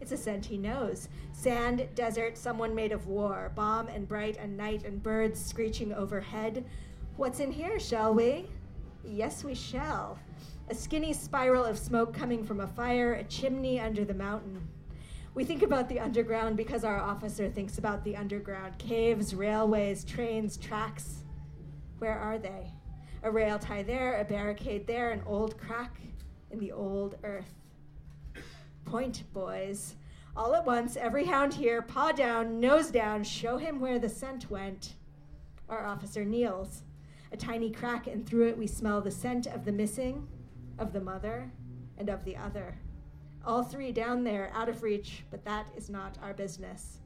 It's 0.01 0.13
a 0.13 0.17
scent 0.17 0.47
he 0.47 0.59
knows. 0.59 1.09
Sand, 1.33 1.89
desert, 1.95 2.37
someone 2.37 2.75
made 2.75 2.93
of 2.93 3.07
war, 3.07 3.51
bomb 3.55 3.89
and 3.89 4.07
bright 4.07 4.37
and 4.37 4.57
night 4.57 4.85
and 4.85 5.03
birds 5.03 5.45
screeching 5.45 5.93
overhead. 5.93 6.65
What's 7.17 7.41
in 7.41 7.51
here, 7.51 7.81
shall 7.81 8.15
we? 8.15 8.47
Yes, 9.03 9.43
we 9.43 9.55
shall. 9.55 10.19
A 10.69 10.75
skinny 10.75 11.13
spiral 11.13 11.65
of 11.65 11.79
smoke 11.79 12.13
coming 12.13 12.45
from 12.45 12.61
a 12.61 12.67
fire, 12.67 13.15
a 13.15 13.25
chimney 13.25 13.81
under 13.81 14.05
the 14.05 14.15
mountain. 14.15 14.69
We 15.35 15.45
think 15.45 15.63
about 15.63 15.89
the 15.89 16.01
underground 16.01 16.57
because 16.57 16.85
our 16.85 17.01
officer 17.01 17.49
thinks 17.49 17.79
about 17.79 18.05
the 18.05 18.17
underground 18.17 18.79
caves, 18.79 19.35
railways, 19.35 20.05
trains, 20.05 20.57
tracks. 20.57 21.25
Where 21.99 22.19
are 22.19 22.39
they? 22.39 22.73
A 23.27 23.31
rail 23.31 23.59
tie 23.59 23.83
there, 23.83 24.21
a 24.21 24.25
barricade 24.25 24.87
there, 24.87 25.11
an 25.11 25.21
old 25.27 25.59
crack 25.59 25.99
in 26.53 26.61
the 26.61 26.71
old 26.71 27.17
earth. 27.25 27.57
Point, 28.85 29.25
boys. 29.33 29.97
All 30.37 30.55
at 30.55 30.65
once, 30.65 30.97
every 30.97 31.25
hound 31.25 31.53
here, 31.53 31.83
paw 31.83 32.13
down, 32.13 32.61
nose 32.61 32.89
down, 32.89 33.25
show 33.25 33.57
him 33.57 33.81
where 33.81 33.99
the 33.99 34.09
scent 34.09 34.49
went. 34.49 34.95
Our 35.69 35.85
officer 35.85 36.25
kneels. 36.25 36.85
A 37.33 37.37
tiny 37.37 37.69
crack, 37.69 38.07
and 38.07 38.25
through 38.25 38.47
it 38.47 38.57
we 38.57 38.69
smell 38.69 39.01
the 39.01 39.11
scent 39.11 39.49
of 39.49 39.65
the 39.65 39.73
missing, 39.73 40.29
of 40.79 40.93
the 40.93 41.01
mother, 41.01 41.51
and 41.99 42.09
of 42.09 42.25
the 42.25 42.37
other. 42.37 42.79
All 43.45 43.65
three 43.65 43.91
down 43.91 44.23
there, 44.23 44.53
out 44.55 44.69
of 44.69 44.85
reach, 44.85 45.25
but 45.33 45.45
that 45.45 45.67
is 45.77 45.91
not 45.91 46.17
our 46.23 46.33
business. 46.33 46.99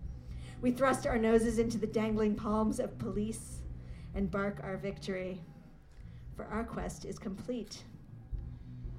We 0.61 0.71
thrust 0.71 1.07
our 1.07 1.17
noses 1.17 1.59
into 1.59 1.79
the 1.79 1.87
dangling 1.87 2.35
palms 2.35 2.79
of 2.79 2.99
police 2.99 3.63
and 4.15 4.31
bark 4.31 4.61
our 4.63 4.77
victory 4.77 5.41
for 6.41 6.55
our 6.55 6.65
quest 6.65 7.05
is 7.05 7.19
complete. 7.19 7.85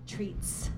Treats. 0.08 0.70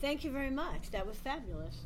Thank 0.00 0.24
you 0.24 0.30
very 0.30 0.50
much. 0.50 0.90
That 0.90 1.06
was 1.06 1.16
fabulous. 1.16 1.76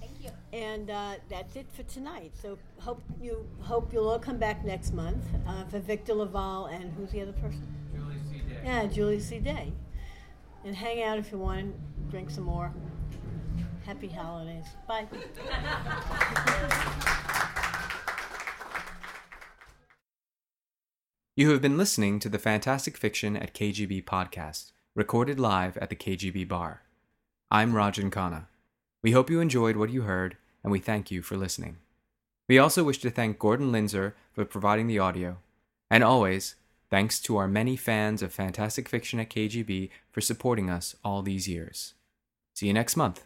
Thank 0.00 0.12
you. 0.22 0.30
And 0.52 0.90
uh, 0.90 1.14
that's 1.28 1.56
it 1.56 1.66
for 1.72 1.82
tonight. 1.84 2.32
So 2.40 2.58
hope 2.78 3.02
you 3.20 3.46
hope 3.60 3.92
you'll 3.92 4.08
all 4.08 4.18
come 4.18 4.38
back 4.38 4.64
next 4.64 4.92
month 4.92 5.24
uh, 5.46 5.64
for 5.64 5.78
Victor 5.78 6.14
LaValle 6.14 6.74
and 6.74 6.92
who's 6.92 7.10
the 7.10 7.22
other 7.22 7.32
person? 7.32 7.66
Julie 7.94 8.16
C. 8.30 8.38
Day. 8.38 8.60
Yeah, 8.64 8.86
Julie 8.86 9.20
C. 9.20 9.38
Day. 9.38 9.72
And 10.64 10.76
hang 10.76 11.02
out 11.02 11.18
if 11.18 11.32
you 11.32 11.38
want 11.38 11.60
and 11.60 11.74
drink 12.10 12.30
some 12.30 12.44
more. 12.44 12.72
Happy 13.84 14.08
holidays. 14.08 14.66
Bye. 14.86 15.06
You 21.34 21.50
have 21.50 21.62
been 21.62 21.76
listening 21.76 22.20
to 22.20 22.28
the 22.28 22.38
Fantastic 22.38 22.96
Fiction 22.96 23.36
at 23.36 23.54
KGB 23.54 24.04
podcast, 24.04 24.70
recorded 24.94 25.40
live 25.40 25.76
at 25.78 25.88
the 25.88 25.96
KGB 25.96 26.46
bar. 26.46 26.82
I'm 27.50 27.72
Rajan 27.72 28.10
Khanna. 28.10 28.46
We 29.02 29.12
hope 29.12 29.30
you 29.30 29.40
enjoyed 29.40 29.76
what 29.76 29.90
you 29.90 30.02
heard, 30.02 30.36
and 30.62 30.70
we 30.70 30.78
thank 30.78 31.10
you 31.10 31.22
for 31.22 31.36
listening. 31.36 31.78
We 32.48 32.58
also 32.58 32.84
wish 32.84 32.98
to 32.98 33.10
thank 33.10 33.38
Gordon 33.38 33.72
Linzner 33.72 34.12
for 34.32 34.44
providing 34.44 34.86
the 34.86 34.98
audio, 34.98 35.38
and 35.90 36.04
always, 36.04 36.54
thanks 36.92 37.18
to 37.18 37.38
our 37.38 37.48
many 37.48 37.74
fans 37.74 38.22
of 38.22 38.34
Fantastic 38.34 38.86
Fiction 38.86 39.18
at 39.18 39.30
KGB 39.30 39.88
for 40.10 40.20
supporting 40.20 40.68
us 40.68 40.94
all 41.02 41.22
these 41.22 41.48
years. 41.48 41.94
See 42.52 42.66
you 42.66 42.74
next 42.74 42.96
month. 42.96 43.24